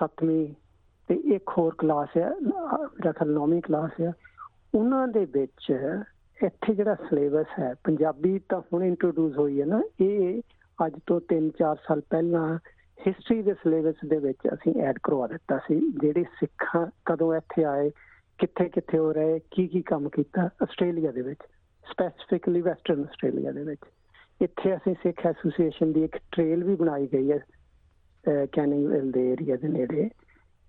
7ਵੀਂ 0.00 0.54
ਤੇ 1.08 1.14
ਇੱਕ 1.34 1.50
ਹੋਰ 1.58 1.74
ਕਲਾਸ 1.78 2.16
ਹੈ 2.16 2.30
ਮੇਰਾ 2.42 3.12
ਖਿਆਲ 3.12 3.32
9ਵੀਂ 3.34 3.60
ਕਲਾਸ 3.62 4.00
ਹੈ 4.00 4.12
ਉਹਨਾਂ 4.74 5.06
ਦੇ 5.08 5.24
ਵਿੱਚ 5.32 5.70
ਇੱਥੇ 6.38 6.74
ਜਿਹੜਾ 6.74 6.94
ਸਿਲੇਬਸ 7.08 7.58
ਹੈ, 7.58 7.72
ਪੰਜਾਬੀ 7.84 8.38
ਤਾਂ 8.48 8.60
ਹੁਣ 8.72 8.82
ਇੰਟਰੋਡਿਊਸ 8.84 9.38
ਹੋਈ 9.38 9.60
ਹੈ 9.60 9.66
ਨਾ, 9.66 9.80
ਇਹ 10.00 10.40
ਅੱਜ 10.78 10.98
ਤੋਂ 11.06 11.20
3-4 11.32 11.76
ਸਾਲ 11.86 12.00
ਪਹਿਲਾਂ 12.10 12.58
ਹਿਸਟਰੀ 12.98 13.42
ਦੇ 13.42 13.54
ਸਿਲੇਬਸ 13.62 14.04
ਦੇ 14.08 14.18
ਵਿੱਚ 14.18 14.46
ਅਸੀਂ 14.54 14.74
ਐਡ 14.82 14.98
ਕਰਵਾ 15.02 15.26
ਦਿੱਤਾ 15.26 15.58
ਸੀ, 15.66 15.80
ਜਿਹੜੇ 16.00 16.24
ਸਿੱਖਾਂ 16.40 16.86
ਕਦੋਂ 17.06 17.34
ਇੱਥੇ 17.34 17.64
ਆਏ, 17.64 17.90
ਕਿੱਥੇ 18.38 18.68
ਕਿੱਥੇ 18.68 18.98
ਹੋ 18.98 19.12
ਰਹੇ, 19.12 19.38
ਕੀ 19.50 19.66
ਕੀ 19.66 19.82
ਕੰਮ 19.82 20.08
ਕੀਤਾ, 20.08 20.48
ਆਸਟ੍ਰੇਲੀਆ 20.62 21.12
ਦੇ 21.12 21.22
ਵਿੱਚ 21.22 21.40
ਸਪੈਸੀਫਿਕਲੀ 21.86 22.60
ਵੈਸਟਰਨ 22.62 23.02
ਆਸਟ੍ਰੇਲੀਆ 23.02 23.52
ਦੇ 23.52 23.62
ਵਿੱਚ। 23.64 23.80
ਇੱਥੇ 24.40 24.74
ਅਸੀਂ 24.76 24.94
ਸਿੱਖ 25.02 25.26
ਐਸੋਸੀਏਸ਼ਨ 25.26 25.92
ਦੀ 25.92 26.04
ਇੱਕ 26.04 26.16
ਟ੍ਰੇਲ 26.32 26.64
ਵੀ 26.64 26.74
ਬਣਾਈ 26.76 27.06
ਗਈ 27.12 27.32
ਹੈ 27.32 28.46
ਕੈਨਿੰਗਵਿਲ 28.52 29.10
ਦੇ 29.12 29.30
ਏਰੀਆ 29.32 29.56
ਦੇ 29.56 29.68
ਨੇੜੇ। 29.68 30.08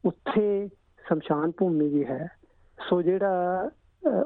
ਉੱਥੇ 0.06 0.68
ਸ਼ਮਸ਼ਾਨ 1.08 1.52
ਭੂਮੀ 1.58 1.88
ਵੀ 1.88 2.06
ਹੈ। 2.06 2.28
ਸੋ 2.90 3.02
ਜਿਹੜਾ 3.02 3.70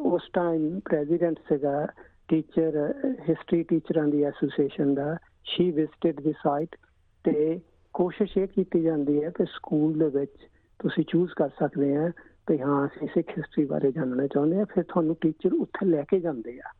ਉਸ 0.01 0.21
ਟਾਈਮ 0.33 0.79
ਪ੍ਰੈਜ਼ੀਡੈਂਟ 0.79 1.39
ਸੀਗਾ 1.39 1.87
ਟੀਚਰ 2.27 2.93
ਹਿਸਟਰੀ 3.29 3.63
ਟੀਚਰਾਂ 3.63 4.07
ਦੀ 4.07 4.23
ਐਸੋਸੀਏਸ਼ਨ 4.23 4.93
ਦਾ 4.93 5.17
ਸ਼ੀ 5.43 5.71
ਵਿਜ਼ਿਟਡ 5.71 6.21
ਦੀ 6.21 6.31
ਸਾਈਟ 6.31 6.75
ਤੇ 7.23 7.59
ਕੋਸ਼ਿਸ਼ 7.93 8.37
ਇਹ 8.37 8.47
ਕੀਤੀ 8.47 8.81
ਜਾਂਦੀ 8.81 9.23
ਹੈ 9.23 9.29
ਕਿ 9.29 9.45
ਸਕੂਲ 9.45 9.99
ਦੇ 9.99 10.19
ਵਿੱਚ 10.19 10.35
ਤੁਸੀਂ 10.79 11.05
ਚੂਜ਼ 11.07 11.31
ਕਰ 11.31 11.49
ਸਕਦੇ 11.49 11.95
ਆ 11.95 12.09
ਕਿ 12.47 12.61
ਹਾਂ, 12.61 12.87
ਅਸੀਂ 12.87 13.07
ਸਿੱਖ 13.07 13.29
ਹਿਸਟਰੀ 13.29 13.65
ਬਾਰੇ 13.65 13.91
ਜਾਣਨਾ 13.91 14.27
ਚਾਹੁੰਦੇ 14.27 14.59
ਆ, 14.59 14.65
ਫਿਰ 14.65 14.83
ਤੁਹਾਨੂੰ 14.83 15.15
ਟੀਚਰ 15.21 15.53
ਉੱਥੇ 15.53 15.85
ਲੈ 15.85 16.01
ਕੇ 16.01 16.19
ਜਾਂਦੇ 16.19 16.59
ਆ। 16.59 16.71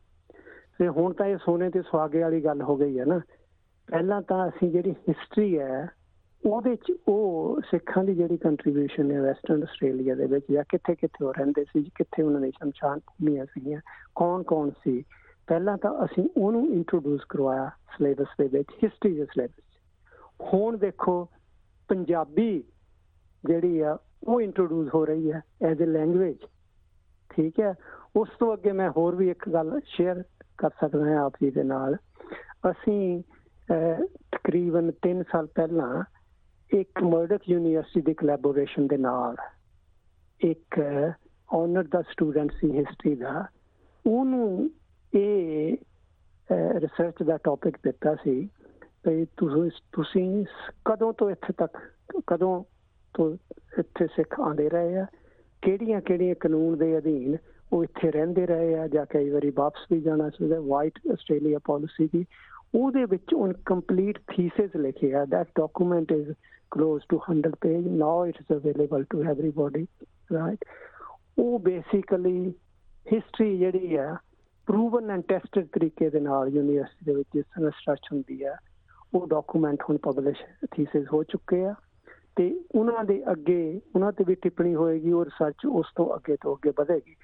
ਤੇ 0.78 0.88
ਹੁਣ 0.88 1.12
ਤਾਂ 1.12 1.26
ਇਹ 1.26 1.36
ਸੋਨੇ 1.36 1.70
ਤੇ 1.70 1.82
ਸੁਹਾਗੇ 1.82 2.22
ਵਾਲੀ 2.22 2.44
ਗੱਲ 2.44 2.62
ਹੋ 2.62 2.76
ਗਈ 2.76 2.98
ਹੈ 2.98 3.04
ਨਾ। 3.04 3.20
ਪਹਿਲਾਂ 3.86 4.22
ਤਾਂ 4.22 4.48
ਅਸੀਂ 4.48 4.70
ਜਿਹੜੀ 4.70 4.90
ਹਿਸਟਰੀ 4.90 5.58
ਹੈ 5.58 5.88
ਉਹਦੇ 6.46 6.74
ਚ 6.76 6.92
ਉਹ 7.08 7.60
ਸਿੱਖਾਂ 7.70 8.02
ਦੀ 8.04 8.14
ਜਿਹੜੀ 8.14 8.36
ਕੰਟਰੀਬਿਊਸ਼ਨ 8.36 9.10
ਹੈ 9.10 9.20
ਵੈਸਟਰਨ 9.22 9.62
ਆਸਟ੍ਰੇਲੀਆ 9.62 10.14
ਦੇ 10.14 10.26
ਵਿੱਚ 10.26 10.46
ਜਾਂ 10.52 10.64
ਕਿੱਥੇ 10.68 10.94
ਕਿੱਥੇ 10.94 11.24
ਉਹ 11.24 11.32
ਰਹਿੰਦੇ 11.34 11.64
ਸੀ, 11.64 11.82
ਕਿੱਥੇ 11.94 12.22
ਉਹਨਾਂ 12.22 12.40
ਦੀ 12.40 12.50
ਸ਼ਮਸ਼ਾਨ 12.50 12.98
ਭੂਮੀਆਂ 12.98 13.46
ਸੀਗੀਆਂ, 13.46 13.80
ਕੌਣ 14.14 14.42
ਕੌਣ 14.42 14.70
ਸੀ, 14.70 15.04
ਪਹਿਲਾਂ 15.46 15.76
ਤਾਂ 15.78 15.92
ਅਸੀਂ 16.04 16.28
ਉਹਨੂੰ 16.36 16.66
ਇੰਟਰੋਡਿਊਸ 16.72 17.24
ਕਰਵਾਇਆ 17.28 17.70
ਸਿਲੇਬਸ 17.96 18.36
ਦੇ 18.38 18.48
ਵਿੱਚ 18.48 18.68
ਹਿਸਟਰੀ 18.84 19.14
ਦੇ 19.14 19.24
ਸਿਲੇਬਸ 19.24 19.62
ਹੁਣ 20.54 20.76
ਦੇਖੋ, 20.76 21.28
ਪੰਜਾਬੀ 21.88 22.64
ਜਿਹੜੀ 23.44 23.80
ਆ, 23.80 23.98
ਉਹ 24.24 24.40
ਇੰਟਰੋਡਿਊਸ 24.40 24.88
ਹੋ 24.94 25.04
ਰਹੀ 25.04 25.32
ਹੈ 25.32 25.42
ਐਜ਼ 25.62 25.82
ਅ 25.82 25.86
ਲੈਂਗੁਏਜ 25.86 26.36
ਠੀਕ 27.30 27.60
ਹੈ? 27.60 27.74
ਉਸ 28.16 28.28
ਤੋਂ 28.38 28.52
ਅੱਗੇ 28.54 28.72
ਮੈਂ 28.72 28.90
ਹੋਰ 28.90 29.14
ਵੀ 29.14 29.30
ਇੱਕ 29.30 29.48
ਗੱਲ 29.48 29.80
ਸ਼ੇਅਰ 29.86 30.22
ਕਰ 30.58 30.70
ਸਕਦਾ 30.70 31.04
ਹਾਂ 31.04 31.18
ਆਪ 31.18 31.34
ਜੀ 31.42 31.50
ਦੇ 31.50 31.62
ਨਾਲ। 31.62 31.96
ਅਸੀਂ 32.70 33.22
ਤਕਰੀਬਨ 34.32 34.90
3 35.06 35.22
ਸਾਲ 35.22 35.46
ਪਹਿਲਾਂ 35.46 36.02
ਇੱਕ 36.74 37.02
ਮਰਡਕ 37.02 37.40
ਯੂਨੀਵਰਸਿਟੀ 37.48 38.00
ਦੇ 38.00 38.14
ਕੋਲੈਬੋਰੇਸ਼ਨ 38.14 38.86
ਦੇ 38.86 38.96
ਨਾਲ 38.96 39.36
ਇੱਕ 40.40 40.80
ਆਨਰ 41.54 41.84
ਦਾ 41.84 42.02
ਸਟੂਡੈਂਟ 42.02 42.52
ਸੀ 42.52 42.70
ਹਿਸਟਰੀ 42.78 43.14
ਦਾ, 43.14 43.44
ਉਹਨੂੰ 44.06 44.70
ਇਹ 45.14 45.76
ਰਿਸਰਚ 46.50 47.22
ਦਾ 47.22 47.36
ਟੌਪਿਕ 47.36 47.76
ਦਿੱਤਾ 47.84 48.14
ਸੀ 48.14 48.48
ਕਿ 49.04 49.26
ਤੁਸੀਂ 49.36 49.70
ਤੁਸੀਂ 49.92 50.44
ਕਦੋਂ 50.84 51.12
ਤੋਂ 51.12 51.30
ਇੱਥੇ 51.30 51.52
ਤੱਕ, 51.58 51.78
ਕਦੋਂ 52.26 52.64
ਤੋਂ 53.14 53.36
ਇੱਥੇ 53.78 54.06
ਸਿੱਖ 54.06 54.40
ਆਂਦੇ 54.40 54.68
ਰਹੇ 54.68 54.96
ਆ? 54.96 55.06
ਕਿਹੜੀਆਂ 55.62 56.00
ਕਿਹੜੀਆਂ 56.00 56.34
ਕਾਨੂੰਨ 56.40 56.78
ਦੇ 56.78 56.98
ਅਧੀਨ 56.98 57.36
ਉਹ 57.72 57.84
ਇੱਥੇ 57.84 58.10
ਰਹਿੰਦੇ 58.10 58.46
ਰਹੇ 58.46 58.78
ਆ? 58.78 58.88
ਜਾਂ 58.88 59.06
ਕਈ 59.06 59.30
ਵਾਰੀ 59.30 59.50
ਵਾਪਸ 59.56 59.86
ਵੀ 59.92 60.00
ਜਾਣਾ 60.00 60.28
ਚਾਹੀਦਾ 60.30 60.60
ਵਾਈਟ 60.60 60.98
ਆਸਟ੍ਰੇਲੀਆ 61.12 61.58
ਪਾਲਿਸੀ 61.64 62.08
ਦੀ। 62.12 62.24
ਉਹਦੇ 62.74 63.04
ਵਿੱਚ 63.04 63.34
ਉਹ 63.34 63.52
ਕੰਪਲੀਟ 63.66 64.18
ਥੀਸਿਸ 64.18 64.76
ਲਿਖਿਆ 64.76 65.24
that 65.24 65.48
document 65.58 66.12
is 66.12 66.30
close 66.72 67.04
to 67.12 67.18
100 67.18 67.50
page. 67.60 67.84
Now 68.00 68.22
it 68.22 68.36
is 68.40 68.56
available 68.56 69.04
to 69.04 69.22
everybody, 69.32 69.86
right? 70.36 70.64
ਉਹ 71.38 71.58
ਬੇਸਿਕਲੀ 71.58 72.52
ਹਿਸਟਰੀ 73.12 73.58
ਜਿਹੜੀ 73.58 73.96
ਆ 73.96 74.16
ਪ੍ਰੂਵਨ 74.66 75.10
ਐਂਡ 75.10 75.22
ਟੈਸਟਡ 75.28 75.66
ਤਰੀਕੇ 75.72 76.10
ਦੇ 76.10 76.20
ਨਾਲ 76.20 76.48
ਯੂਨੀਵਰਸਿਟੀ 76.48 77.04
ਦੇ 77.04 77.14
ਵਿੱਚ 77.14 77.28
ਜਿਸ 77.34 77.44
ਤਰ੍ਹਾਂ 77.44 77.70
ਸਟਰਚ 77.70 78.00
ਹੁੰਦੀ 78.12 78.42
ਆ 78.42 78.56
ਉਹ 79.14 79.26
ਡਾਕੂਮੈਂਟ 79.26 79.82
ਹੁਣ 79.82 79.96
ਪਬਲਿਸ਼ 79.96 80.42
ਥੀਸਿਸ 80.74 81.06
ਹੋ 81.12 81.22
ਚੁੱਕੇ 81.22 81.64
ਆ 81.64 81.74
ਤੇ 82.36 82.60
ਉਹਨਾਂ 82.74 83.04
ਦੇ 83.04 83.22
ਅੱਗੇ, 83.32 83.80
ਉਹਨਾਂ 83.94 84.12
ਤੇ 84.12 84.24
ਵੀ 84.24 84.34
ਟਿੱਪਣੀ 84.34 84.74
ਹੋਏਗੀ 84.74 85.12
ਔਰ 85.12 85.24
ਰਿਸਰਚ 85.24 85.66
ਉਸ 85.66 85.86
ਤੋਂ 85.96 86.16
ਅੱਗੇ 86.16 86.36
ਤੋਂ 86.40 86.54
ਅੱਗੇ 86.54 86.72
ਵਧੇਗੀ। 86.78 87.14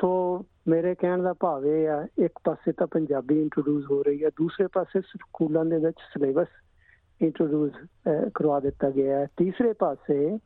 ਸੋ 0.00 0.44
ਮੇਰੇ 0.68 0.94
ਕਹਿਣ 0.94 1.22
ਦਾ 1.22 1.32
ਭਾਵ 1.32 1.66
ਇਹ 1.66 1.88
ਆ, 1.88 2.06
ਇੱਕ 2.18 2.32
ਪਾਸੇ 2.44 2.72
ਤਾਂ 2.72 2.86
ਪੰਜਾਬੀ 2.86 3.42
ਇੰਟਰੋਡਿਊਸ 3.42 3.84
ਹੋ 3.90 4.02
ਰਹੀ 4.02 4.24
ਹੈ, 4.24 4.28
ਦੂਸਰੇ 4.28 4.66
ਪਾਸੇ 4.66 5.00
ਸਕੂਲਾਂ 5.00 5.64
ਦੇ 5.64 5.78
ਵਿੱਚ 5.78 5.96
ਸਿਲੇਬਸ 6.00 6.46
ਇੰਟਰੋਡਿਊਸ 7.26 7.72
eh, 8.08 8.30
ਕਰਵਾ 8.34 8.60
ਦਿੱਤਾ 8.60 8.90
ਗਿਆ 8.90 9.18
ਹੈ। 9.18 9.26
ਤੀਸਰੇ 9.36 9.72
ਪਾਸੇ 9.72 10.38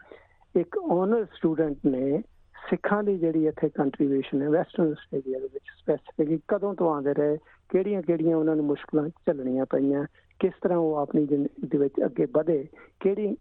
ਇੱਕ 0.57 0.79
ਆਨਰ 0.79 1.25
ਸਟੂਡੈਂਟ 1.25 1.77
ਨੇ 1.87 2.23
ਸਿੱਖਾਂ 2.71 3.03
ਦੀ 3.03 3.19
ਜਿਹੜੀ 3.19 3.47
ਇੱਥੇ 3.47 3.69
ਕੰਟਰੀਬਿਊਸ਼ਨ 3.69 4.43
ਹੈ 4.43 4.51
ਵੈਸਟਰਨ 4.51 4.91
ਆਸਟ੍ਰੇਲੀਆ 4.91 5.39
ਦੇ 5.39 5.49
ਵਿੱਚ 5.55 5.65
ਸਪੈਸੀਫਿਕਲੀ 5.81 6.41
ਕਦੋਂ 6.49 6.75
ਤੋਂ 6.75 6.95
ਆਉਂਦੇ 6.95 7.15
ਰਹੇ 7.15 7.39
ਕਿਹੜੀਆਂ 7.69 8.03
ਕਿਹੜੀਆਂ 8.03 8.37
ਉਹਨਾਂ 8.37 8.57
ਨੂੰ 8.57 8.65
ਮੁਸ਼ਕਲਾਂ 8.65 9.09
ਝੱਲਣੀਆਂ 9.09 9.67
ਪਈਆਂ, 9.71 10.07
ਕਿਸ 10.39 10.53
ਤਰ੍ਹਾਂ 10.63 10.79
ਉਹ 10.79 10.97
ਆਪਣੀ 10.97 11.27
ਜ਼ਿੰਦਗੀ 11.27 11.67
ਦੇ 11.67 11.79
ਵਿੱਚ 11.79 11.95
ਅੱਗੇ 12.05 12.27
ਵਧੇ, 12.33 12.69
ਕਿਹੜੀ, 13.01 13.37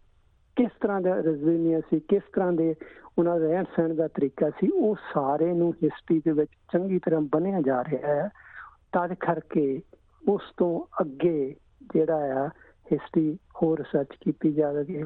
ਕਿਸ 0.56 0.70
ਤਰ੍ਹਾਂ 0.80 1.00
ਦਾ 1.00 1.14
ਰੈਜ਼ਿਲੀਅੰਸ 1.14 1.84
ਸੀ, 1.90 2.00
ਕਿਸ 2.00 2.22
ਤਰ੍ਹਾਂ 2.34 2.52
ਦੇ 2.52 2.74
ਉਹਨਾਂ 3.18 3.40
ਦਾ 3.40 3.46
ਰਹਿਣ 3.46 3.64
ਸਹਿਣ 3.64 3.94
ਦਾ 3.94 4.08
ਤਰੀਕਾ 4.08 4.50
ਸੀ, 4.50 4.68
ਉਹ 4.68 4.96
ਸਾਰੇ 5.14 5.52
ਨੂੰ 5.52 5.74
ਹਿਸਟਰੀ 5.84 6.18
ਦੇ 6.24 6.32
ਵਿੱਚ 6.32 6.50
ਚੰਗੀ 6.72 6.98
ਤਰ੍ਹਾਂ 6.98 7.20
ਬਣਿਆ 7.20 7.60
ਜਾ 7.60 7.84
ਰਿਹਾ 7.84 8.14
ਹੈ। 8.14 8.28
ਤਦ 8.92 9.14
ਕਰਕੇ 9.14 9.82
ਉਸ 10.28 10.42
ਤੋਂ 10.56 10.86
ਅੱਗੇ 11.00 11.56
ਜਿਹੜਾ 11.94 12.46
ਆ 12.46 12.50
ਹਿਸਟਰੀ 12.92 13.36
ਹੋਰ 13.56 13.78
ਰਿਸਰਚ 13.78 14.16
ਕੀਤੀ 14.20 14.52
ਜਾਵੇਗੀ। 14.52 15.04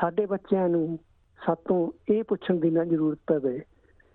ਸਾਡੇ 0.00 0.26
ਬੱਚਿਆਂ 0.26 0.68
ਨੂੰ 0.68 0.98
ਸਾਤੋਂ 1.38 1.80
ਇਹ 2.08 2.22
ਪੁੱਛਣ 2.24 2.60
ਦੀ 2.60 2.70
ਨਾ 2.70 2.84
ਜ਼ਰੂਰਤ 2.84 3.18
ਪਵੇ 3.26 3.60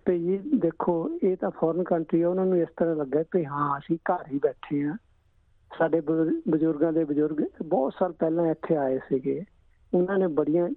ਤੇ 0.05 0.15
ਇਹ 0.25 0.39
ਦੇਖੋ, 0.55 1.19
ਇਹ 1.23 1.36
ਤਾਂ 1.38 1.49
ਫੋਰਨ 1.51 1.84
ਕੰਟਰੀ 1.84 2.21
ਆ, 2.21 2.29
ਉਹਨਾਂ 2.29 2.45
ਨੂੰ 2.45 2.58
ਇਸ 2.58 2.69
ਤਰ੍ਹਾਂ 2.77 2.95
ਲੱਗਾ 2.95 3.23
ਕਿ 3.23 3.45
ਹਾਂ, 3.45 3.77
ਅਸੀਂ 3.77 3.97
ਘਰ 4.05 4.25
ਹੀ 4.32 4.39
ਬੈਠੇ 4.43 4.84
ਆ 4.84 4.95
ਸਾਡੇ 5.71 5.99
ਬਜ਼ੁਰਗਾਂ 6.01 6.91
ਦੇ 6.93 7.03
ਬਜ਼ੁਰਗ 7.03 7.41
ਬਹੁਤ 7.63 7.93
ਸਾਲ 7.99 8.12
ਪਹਿਲਾਂ 8.19 8.45
ਇੱਥੇ 8.47 8.75
ਆਏ 8.77 8.99
ਸੀਗੇ। 9.10 9.43
ਉਹਨਾਂ 9.93 10.17
ਨੇ 10.19 10.27
ਬੜੀਆਂ 10.29 10.67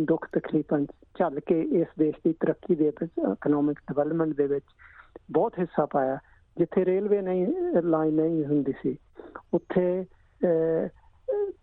ਦੁੱਖ 0.00 0.26
ਤਕਲੀਫਾਂ 0.32 0.80
ਝੱਲ 1.18 1.40
ਕੇ 1.40 1.60
ਇਸ 1.72 1.88
ਦੇਸ਼ 1.98 2.16
ਦੀ 2.24 2.32
ਤਰੱਕੀ 2.40 2.74
ਦੇ 2.74 2.84
ਵਿੱਚ 2.86 3.02
ਇਕਨੋਮਿਕ 3.22 3.78
ਡਿਵੈਲਪਮੈਂਟ 3.88 4.36
ਦੇ 4.36 4.46
ਵਿੱਚ 4.46 4.64
ਬਹੁਤ 5.32 5.58
ਹਿੱਸਾ 5.58 5.86
ਪਾਇਆ। 5.86 6.18
ਜਿੱਥੇ 6.56 6.84
ਰੇਲਵੇ 6.84 7.20
ਨਹੀਂ 7.22 7.46
ਲਾਈਨ 7.82 8.14
ਨਹੀਂ 8.14 8.44
ਹੁੰਦੀ 8.46 8.72
ਸੀ, 8.82 8.96
ਉੱਥੇ 9.54 10.04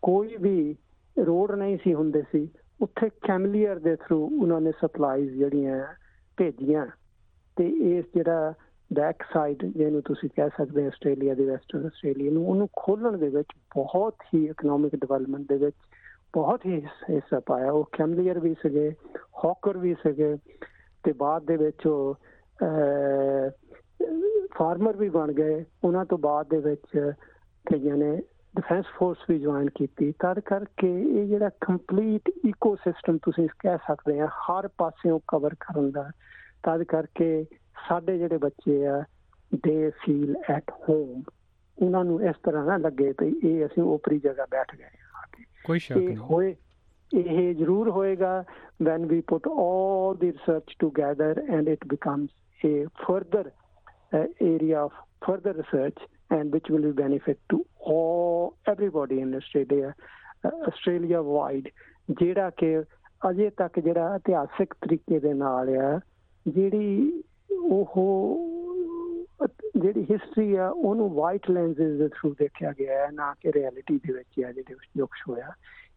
ਕੋਈ 0.01 0.37
ਵੀ 0.41 0.75
ਰੋਡ 1.17 1.51
ਨਹੀਂ 1.51 1.77
ਸੀ 1.83 1.93
ਹੁੰਦੇ 1.93 2.21
ਸੀ, 2.31 2.47
ਉੱਥੇ 2.81 3.09
ਕੈਮਲੀਅਰ 3.27 3.79
ਦੇ 3.79 3.95
ਥਰੂ 3.95 4.23
ਉਹਨਾਂ 4.41 4.61
ਨੇ 4.61 4.71
ਸਪਲਾਈਜ਼ 4.71 5.31
ਜਿਹੜੀਆਂ 5.31 5.83
ਭੇਜੀਆਂ 6.37 6.85
ਤੇ 7.57 7.67
ਇਸ 7.91 8.05
ਜਿਹੜਾ 8.15 8.53
ਬੈਕ 8.91 9.23
ਸਾਈਡ 9.33 9.65
ਜਿਹਨੂੰ 9.65 10.01
ਤੁਸੀਂ 10.01 10.29
ਕਹਿ 10.35 10.49
ਸਕਦੇ 10.49 10.81
ਹੋ 10.81 10.87
ਆਸਟ੍ਰੇਲੀਆ 10.87 11.33
ਦੇ 11.33 11.45
ਵੈਸਟਰਨ 11.45 11.85
ਆਸਟ੍ਰੇਲੀਆ 11.85 12.31
ਨੂੰ, 12.31 12.47
ਉਹਨੂੰ 12.47 12.67
ਖੋਲਣ 12.77 13.17
ਦੇ 13.17 13.29
ਵਿੱਚ 13.29 13.49
ਬਹੁਤ 13.75 14.15
ਹੀ 14.33 14.45
ਇਕਨੋਮਿਕ 14.45 14.95
ਡਿਵੈਲਪਮੈਂਟ 14.95 15.47
ਦੇ 15.49 15.57
ਵਿੱਚ 15.57 15.75
ਬਹੁਤ 16.33 16.65
ਹੀ 16.65 16.81
ਹਿੱਸਾ 17.09 17.39
ਪਾਇਆ। 17.39 17.71
ਉਹ 17.71 17.89
ਕੈਮਲੀਅਰ 17.97 18.39
ਵੀ 18.39 18.53
ਸੀਗੇ 18.61 18.89
ਹੌਕਰ 19.43 19.77
ਵੀ 19.77 19.93
ਸੀਗੇ 19.93 20.35
ਤੇ 21.03 21.11
ਬਾਅਦ 21.11 21.45
ਦੇ 21.45 21.57
ਵਿੱਚ 21.57 21.87
ਉਹ 21.87 22.15
ਫਾਰਮਰ 24.53 24.97
ਵੀ 24.97 25.09
ਬਣ 25.09 25.31
ਗਏ। 25.33 25.63
ਉਹਨਾਂ 25.83 26.05
ਤੋਂ 26.05 26.17
ਬਾਅਦ 26.17 26.47
ਦੇ 26.49 26.57
ਵਿੱਚ 26.59 27.11
ਕਈਆਂ 27.65 27.97
ਨੇ 27.97 28.21
ਡਿਫੈਂਸ 28.55 28.85
ਫੋਰਸ 28.95 29.17
ਵੀ 29.29 29.39
ਜੁਆਇਨ 29.39 29.69
ਕੀਤੀ। 29.69 30.12
ਤਦ 30.12 30.39
ਕਰਕੇ 30.39 31.01
ਇਹ 31.01 31.27
ਜਿਹੜਾ 31.27 31.49
ਕੰਪਲੀਟ 31.49 32.29
ਇਕੋਸਿਸਟਮ 32.29 33.17
ਤੁਸੀਂ 33.17 33.47
ਕਹਿ 33.59 33.77
ਸਕਦੇ 33.77 34.19
ਆ 34.19 34.27
ਹਰ 34.27 34.67
ਪਾਸਿਓਂ 34.67 35.19
ਕਵਰ 35.27 35.55
ਕਰਨ 35.59 35.91
ਦਾ। 35.91 36.12
ਤਦ 36.63 36.83
ਕਰਕੇ 36.83 37.45
ਸਾਡੇ 37.88 38.17
ਜਿਹੜੇ 38.17 38.38
ਬੱਚੇ 38.38 38.88
ਆ 38.88 39.03
ਦੇ 39.65 39.89
ਫੀਲ 39.89 40.35
ਐਟ 40.49 40.71
ਹੋਮ 40.89 41.23
ਉਹਨਾਂ 41.81 42.05
ਨੂੰ 42.05 42.23
ਇਸ 42.23 42.35
ਤਰ੍ਹਾਂ 42.43 42.65
ਨਾ 42.65 42.77
ਲੱਗੇ 42.77 43.13
ਤੇ 43.13 43.33
ਇਹ 43.43 43.65
ਅਸੀਂ 43.65 43.83
ਉਪਰੀ 43.83 44.19
ਜਗ੍ਹਾ 44.19 44.45
ਬੈਠ 44.51 44.75
ਗਏ 44.75 44.83
ਆ 44.83 45.25
ਕੋਈ 45.65 45.79
ਸ਼ੱਕ 45.79 45.97
ਨਹੀਂ। 45.97 46.17
ਹੋਏ 46.17 46.55
ਇਹ 47.13 47.55
ਜ਼ਰੂਰ 47.55 47.89
ਹੋਏਗਾ 47.89 48.43
when 48.83 49.05
we 49.12 49.17
put 49.31 49.47
all 49.62 50.17
the 50.19 50.27
research 50.31 50.73
together 50.83 51.31
and 51.55 51.71
it 51.71 51.81
becomes 51.93 52.29
a 52.65 52.85
further 52.99 53.43
uh, 54.13 54.27
area 54.49 54.83
of 54.83 54.91
further 55.25 55.53
research 55.57 56.03
and 56.29 56.53
which 56.53 56.69
will 56.69 56.81
be 56.81 57.03
benefit 57.03 57.37
to 57.49 57.65
all 57.79 58.53
everybody 58.71 59.19
in 59.19 59.35
Australia 59.35 59.95
uh, 60.45 60.51
Australia 60.67 61.21
wide. 61.21 61.69
ਜਿਹੜਾ 62.19 62.49
ਕਿ 62.49 62.83
ਅਜੇ 63.29 63.49
ਤੱਕ 63.49 63.79
ਜਿਹੜਾ 63.79 64.15
ਇਤਿਹਾਸਿਕ 64.15 64.73
ਤਰੀਕੇ 64.73 65.19
ਦੇ 65.19 65.33
ਨਾਲ 65.33 65.69
ਆ 65.69 65.99
ਜਿਹੜੀ 66.47 67.23
ਉਹ 67.61 67.93
ਜਿਹੜੀ 69.77 70.05
ਹਿਸਟਰੀ 70.11 70.55
ਆ 70.55 70.69
ਉਹਨੂੰ 70.69 71.09
ਵਾਈਟ 71.09 71.49
ਲੈਂਸਸ 71.51 71.97
ਦੇ 71.97 72.07
ਥਰੂ 72.07 72.35
ਦੇਖਿਆ 72.39 72.73
ਗਿਆ 72.79 73.05
ਹੈ 73.05 73.11
ਨਾ 73.11 73.35
ਕਿ 73.41 73.51
ਰਿਐਲਿਟੀ 73.53 73.97
ਦੇ 73.97 74.13
ਵਿੱਚ 74.13 74.45
ਆ 74.45 74.51
ਜਿਹੜੇ 74.51 74.75
ਦੁੱਖ 74.97 75.11
ਹੋਇਆ। 75.29 75.51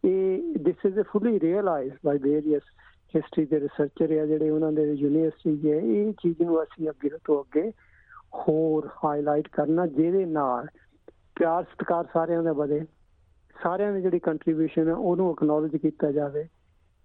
ਇਹ 0.05 0.59
this 0.59 0.87
is 0.87 0.99
a 0.99 1.03
fully 1.03 1.41
realised 1.41 1.97
by 2.05 2.19
various 2.19 2.63
history 3.17 3.45
ਦੇ 3.45 3.61
ਰਿਸਰਚਰ 3.61 4.21
ਆ 4.21 4.27
ਜਿਹੜੇ 4.27 4.51
ਉਹਨਾਂ 4.51 4.73
ਦੇ 4.73 4.93
ਯੂਨੀਵਰਸਿਟੀ 4.93 5.71
ਹੈ 5.73 5.77
ਇਹ 5.77 6.13
ਚੀਜ਼ 6.13 6.43
ਨੂੰ 6.43 6.63
ਅਸੀਂ 6.63 6.91
ਅੱਗੇ 6.91 7.09
ਤੋਂ 7.25 7.43
ਅੱਗੇ 7.43 7.73
ਹੋਰ 8.35 8.89
ਹਾਈਲਾਈਟ 9.05 9.49
ਕਰਨਾ 9.49 9.87
ਜਿਹਦੇ 9.87 10.25
ਨਾਲ 10.25 10.67
ਪਿਆਰ 11.37 11.65
ਸਤਿਕਾਰ 11.65 12.05
ਸਾਰਿਆਂ 12.13 12.43
ਦਾ 12.43 12.53
ਵਧੇ 12.53 12.81
ਸਾਰਿਆਂ 13.63 13.93
ਦੀ 13.93 14.03
ਜਿਹੜੀ 14.03 14.19
ਕੰਟਰੀਬਿਊਸ਼ਨ 14.19 14.89
ਹੈ 14.89 14.95
ਉਹਨੂੰ 14.95 15.31
ਐਕਨੋਲਜ 15.31 15.77
ਕੀਤਾ 15.77 16.11
ਜਾਵੇ 16.13 16.49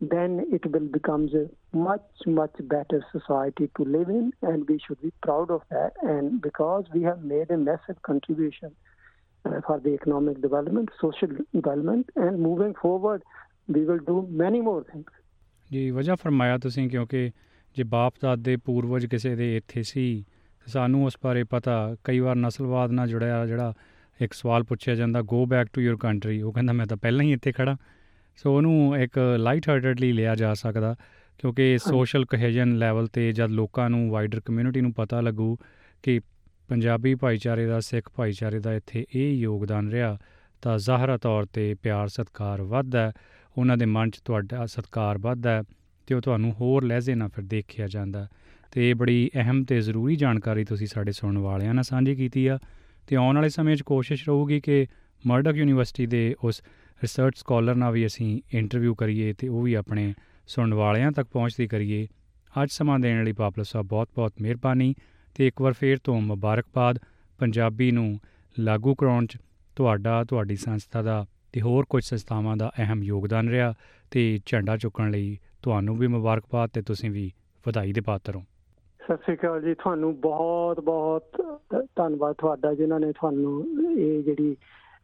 then 0.02 0.34
it 0.52 0.66
will 0.72 0.88
becomes 0.96 1.32
a 1.34 1.40
much 1.76 2.26
much 2.30 2.58
better 2.74 2.98
society 3.12 3.68
to 3.78 3.86
live 3.86 4.10
in 4.10 4.28
and 4.42 4.68
we 4.70 4.76
should 4.78 5.00
be 5.02 5.10
proud 5.26 5.50
of 5.50 5.64
that 5.70 5.96
and 6.04 6.36
because 6.42 6.92
we 6.96 7.02
have 7.02 7.24
made 7.24 7.50
a 7.50 7.58
massive 7.58 7.98
contribution 8.10 8.76
uh, 9.46 9.60
for 9.62 9.80
the 9.80 9.90
economic 9.90 10.40
development 10.40 10.94
social 11.02 11.34
development 11.54 12.12
and 12.18 12.40
moving 12.40 12.76
forward 12.76 13.26
we 13.70 13.84
will 13.86 14.04
do 14.12 14.18
many 14.44 14.62
more 14.62 14.84
things 14.92 15.12
ਜੀ 15.72 15.90
ਵਜ੍ਹਾ 15.92 16.16
ਫਰਮਾਇਆ 16.16 16.58
ਤੁਸੀਂ 16.58 16.90
ਕਿਉਂਕਿ 16.90 17.32
ਜੇ 17.76 17.84
ਬਾਪ 17.84 18.14
ਦਾਦੇ 18.22 18.58
ਪੂਰਵਜ 18.58 19.06
ਕਿਸੇ 19.06 19.36
ਦੇ 19.36 19.56
ਇੱਥੇ 19.58 19.84
ਸੀ 19.84 20.26
ਸਾਨੂੰ 20.68 21.06
ਉਸ 21.06 21.18
ਬਾਰੇ 21.24 21.44
ਪਤਾ 21.44 21.96
ਕਈ 22.04 22.20
ਵਾਰ 22.20 22.36
ਨਸਲਵਾਦ 22.36 22.92
ਨਾਲ 22.92 23.08
ਜੁੜਿਆ 23.08 23.46
ਜਿਹੜਾ 23.46 23.74
ਇੱਕ 24.20 24.34
ਸਵਾਲ 24.34 24.64
ਪੁੱਛਿਆ 24.64 24.96
ਜਾਂਦਾ 24.96 25.22
go 25.22 25.46
back 25.46 25.68
to 25.74 25.82
your 25.82 25.98
country 25.98 26.42
ਉਹ 26.42 26.54
ਕਹਿੰਦਾ 26.54 26.74
ਮੈਂ 26.74 26.86
ਤਾਂ 26.86 26.98
ਪਹਿਲਾਂ 26.98 27.26
ਹੀ 27.26 27.34
ਇੱਥੇ 27.34 27.52
ਖੜਾ 27.52 27.76
ਸੋ 28.38 28.56
ਉਹਨੂੰ 28.58 28.98
ਇੱਕ 28.98 29.20
ਲਾਈਟ 29.40 29.70
ਹਾਰਟਡਲੀ 29.70 30.12
ਲਿਆ 30.12 30.36
ਜਾ 30.36 30.54
ਸਕਦਾ 30.54 30.96
ਕਿਉਂਕਿ 31.40 31.78
ਸੋਸ਼ਲ 31.78 32.26
ਕੋਹੇਜਨ 32.26 32.78
ਲੈਵਲ 32.78 33.08
ਤੇ 33.08 33.32
ਜਦ 33.32 33.52
ਲੋਕਾਂ 33.52 33.90
ਨੂੰ 33.90 34.10
ਵਾਈਡਰ 34.10 34.40
ਕਮਿਊਨਿਟੀ 34.40 34.82
ਨੂੰ 34.82 34.94
ਪਤਾ 34.94 35.22
ਲੱਗੂ 35.22 35.58
ਕਿ 36.04 36.20
ਪੰਜਾਬੀ 36.70 37.16
ਭਾਈਚਾਰੇ 37.16 37.66
ਦਾ 37.66 37.80
ਸਿੱਖ 37.80 38.10
ਭਾਈਚਾਰੇ 38.16 38.60
ਦਾ 38.60 38.74
ਇੱਥੇ 38.74 39.06
ਇਹ 39.16 39.34
ਯੋਗਦਾਨ 39.34 39.90
ਰਿਹਾ 39.90 40.18
ਤਾਂ 40.62 40.78
ਜ਼ਾਹਰਾ 40.78 41.18
ਤੌਰ 41.18 41.46
ਤੇ 41.46 41.74
ਪਿਆਰ 41.74 42.08
ਸਤਕਾਰ 42.08 42.62
ਵੱਧਦਾ 42.62 43.12
ਉਹਨਾਂ 43.58 43.78
ਦੇ 43.78 43.86
ਮਨ 43.86 44.10
'ਚ 44.10 44.20
ਤੁਹਾਡਾ 44.26 44.66
ਸਤਕਾਰ 44.66 45.18
ਵੱਧਦਾ 45.18 45.64
ਤੇ 46.08 46.16
ਉਹ 46.16 46.22
ਤੁਹਾਨੂੰ 46.22 46.54
ਹੋਰ 46.54 46.84
ਲਹਿਜ਼ੇ 46.84 47.16
ਨਾਲ 47.16 47.30
ਫਿਰ 47.30 47.44
ਦੇਖਿਆ 47.44 47.88
ਜਾਂਦਾ 47.88 48.28
ਤੇ 48.78 48.90
ਇਹ 48.90 48.96
ਬੜੀ 48.96 49.32
ਅਹਿਮ 49.36 49.64
ਤੇ 49.64 49.82
ਜ਼ਰੂਰੀ 49.82 50.16
ਜਾਣਕਾਰੀ 50.16 50.64
ਤੁਸੀਂ 50.64 50.88
ਸਾਡੇ 50.88 51.12
ਸੁਣਨ 51.12 51.38
ਵਾਲਿਆਂ 51.38 51.74
ਨਾਲ 51.74 51.84
ਸਾਂਝੀ 51.84 52.16
ਕੀਤੀ 52.16 52.48
ਆ। 52.48 52.60
ਤੇ 53.08 53.16
ਆਉਣ 53.16 53.36
ਵਾਲੇ 53.36 53.50
ਸਮੇਂ 53.50 53.76
'ਚ 53.76 53.82
ਕੋਸ਼ਿਸ਼ 53.82 54.30
ਰਹੂਗੀ 54.30 54.60
ਕਿ 54.60 54.88
ਮਰਡਕ 55.28 55.56
ਯੂਨੀਵਰਸਿਟੀ 55.56 56.06
ਦੇ 56.06 56.36
ਉਸ 56.44 56.62
ਰਿਸਰਚ 57.04 57.38
ਸਕਾਲਰ 57.38 57.76
ਨਾਲ 57.76 57.94
ਵੀ 57.94 58.06
ਅਸੀਂ 58.06 58.42
ਇੰਟਰਵਿਊ 58.54 58.96
ਕਰੀਏ 58.96 59.34
ਤੇ 59.34 59.48
ਉਹ 59.48 59.62
ਵੀ 59.62 59.74
ਆਪਣੇ 59.74 60.14
ਸੁਣਨ 60.48 60.74
ਵਾਲਿਆਂ 60.74 61.12
ਤੱਕ 61.12 61.30
ਪਹੁੰਚਦੀ 61.34 61.68
ਕਰੀਏ। 61.68 62.08
ਅੱਜ 62.64 62.70
ਸਮਾਂ 62.72 63.00
ਦੇਣ 63.00 63.24
ਲਈ 63.24 63.32
ਪਾਪਲਰ 63.32 63.64
ਸਾਹਿਬ 63.64 63.88
ਬਹੁਤ-ਬਹੁਤ 63.88 64.34
ਮਿਹਰਬਾਨੀ 64.42 64.96
ਤੇ 65.36 65.48
ਇੱਕ 65.48 65.62
ਵਾਰ 65.62 65.74
ਫੇਰ 65.74 65.98
ਤੋਂ 65.98 66.22
ਮੁਬਾਰਕਬਾਦ। 66.22 67.00
ਪੰਜਾਬੀ 67.38 67.92
ਨੂੰ 67.92 68.20
ਲਾਗੂ 68.60 68.96
ਕਰਾਉਣ 68.96 69.26
'ਚ 69.26 69.38
ਤੁਹਾਡਾ, 69.76 70.24
ਤੁਹਾਡੀ 70.24 70.56
ਸੰਸਥਾ 70.56 71.02
ਦਾ 71.02 71.26
ਤੇ 71.52 71.62
ਹੋਰ 71.62 71.86
ਕੁਝ 71.90 72.04
ਸੰਸਥਾਵਾਂ 72.04 72.58
ਦਾ 72.58 72.72
ਅਹਿਮ 72.78 73.04
ਯੋਗਦਾਨ 73.04 73.50
ਰਿਹਾ 73.50 73.74
ਤੇ 74.12 74.40
ਝੰਡਾ 74.46 74.78
ਚੁੱਕਣ 74.78 75.12
ਲਈ 75.12 75.40
ਤੁਹਾਨੂੰ 75.62 75.98
ਵੀ 75.98 76.08
ਮੁਬਾਰਕਬਾਦ 76.08 76.70
ਤੇ 76.70 76.82
ਤੁਸੀਂ 76.82 77.12
ਵੀ 77.12 77.32
ਵਧਾਈ 77.68 77.94
ਦੇ 77.94 78.02
ਪਾਤਰ 78.02 78.36
ਹੋ। 78.36 78.44
ਸਤਿ 79.08 79.24
ਸ੍ਰੀ 79.24 79.34
ਅਕਾਲ 79.36 79.62
ਜੀ। 79.62 79.74
ਤੁਹਾਨੂੰ 79.74 80.10
ਬਹੁਤ 80.22 80.80
ਬਹੁਤ 80.84 81.38
ਧੰਨਵਾਦ 81.96 82.36
ਤੁਹਾਡਾ 82.38 82.74
ਜਿਨ੍ਹਾਂ 82.76 83.00
ਨੇ 83.00 83.12
ਤੁਹਾਨੂੰ 83.20 83.92
ਇਹ 83.92 84.24
ਜਿਹੜੀ 84.24 84.56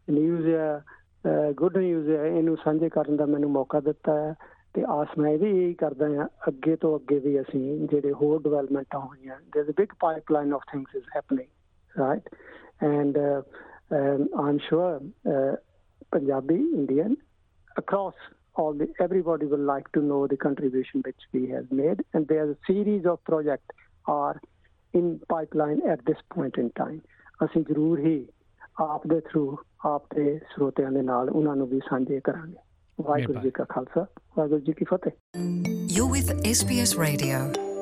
ਨਿਊਜ਼ 0.10 0.48
ਹੈ 0.48 1.52
ਗੁੱਡ 1.58 1.78
ਨਿਊਜ਼ 1.78 2.10
ਹੈ, 2.10 2.26
ਇਹਨੂੰ 2.28 2.56
ਸਾਂਝੇ 2.63 2.89
ਕਰਨ 2.96 3.16
ਦਾ 3.18 3.26
ਮੈਨੂੰ 3.26 3.52
ਮੌਕਾ 3.52 3.80
ਦਿੱਤਾ 3.80 4.16
ਹੈ। 4.20 4.34
ਤੇ 4.74 4.84
ਆਸ 4.89 5.18
ਮੈਂ 5.18 5.38
ਵੀ 5.38 5.50
ਇਹੀ 5.50 5.74
ਕਰਦਾ 5.80 6.08
ਹਾਂ, 6.16 6.28
ਅੱਗੇ 6.48 6.76
ਤੋਂ 6.82 6.98
ਅੱਗੇ 7.00 7.20
ਵੀ 7.26 7.39
ਅਸੀਂ 7.42 7.88
ਜਿਹੜੇ 7.88 8.12
ਹੋਰ 8.22 8.42
ਡਿਵੈਲਪਮੈਂਟਾਂ 8.44 9.00
ਹੋਈਆਂ 9.00 9.38
there 9.54 9.63
is 9.63 9.70
a 9.70 9.74
big 9.78 9.94
pipeline 10.00 10.54
of 10.54 10.62
things 10.72 10.96
is 10.96 11.06
happening 11.16 12.00
right 12.00 12.30
and 12.84 13.18
I'm 14.44 14.58
sure 14.68 15.00
Punjabi 16.12 16.56
Indian 16.74 17.16
across 17.82 18.18
all 18.62 18.74
the, 18.80 18.86
everybody 19.04 19.48
will 19.52 19.63
like 19.68 19.88
to 19.94 20.02
know 20.08 20.18
the 20.32 20.38
contribution 20.42 21.04
which 21.06 21.24
we 21.36 21.39
have 21.52 21.72
made. 21.72 22.02
And 22.13 22.28
there's 22.28 22.52
a 22.52 22.58
series 22.68 23.08
of 23.12 23.24
projects 23.30 23.83
are 24.12 24.39
in 25.00 25.20
pipeline 25.34 25.82
at 25.92 25.98
this 25.98 26.20
point 26.38 26.62
in 26.63 26.70
time. 26.84 27.00
ਅਸੀਂ 27.46 27.62
ਜ਼ਰੂਰ 27.62 28.00
ਹੀ 28.00 28.28
ਆਪ 28.82 29.08
ਦੇ 29.08 29.20
through 29.20 29.58
ਆਪ 29.86 30.16
ਦੇ 30.16 30.38
ਸਰੋਤਿਆਂ 30.38 30.92
ਦੇ 30.92 31.02
ਨਾਲ 31.02 31.30
ਉਹਨਾਂ 31.30 31.56
ਨੂੰ 31.56 31.68
ਵੀ 31.68 31.80
ਸਾਂਝੇ 31.80 32.20
ਕਰਾਂਗੇ। 32.24 32.58
ਵਾਹਿਗੁਰੂ 33.02 33.39
ਜੀ 33.39 33.52
ਕਾ 33.52 33.63
ਖਾਲਸਾ 33.70 34.06
ਵਾਹਿਗੁਰੂ 34.38 34.60
ਜੀ 34.60 34.74
ਕੀ 34.74 34.86
ਫਤਿਹ। 34.86 35.12
You 36.00 36.06
with 36.16 36.30
SBS 36.52 36.98
Radio 37.08 37.72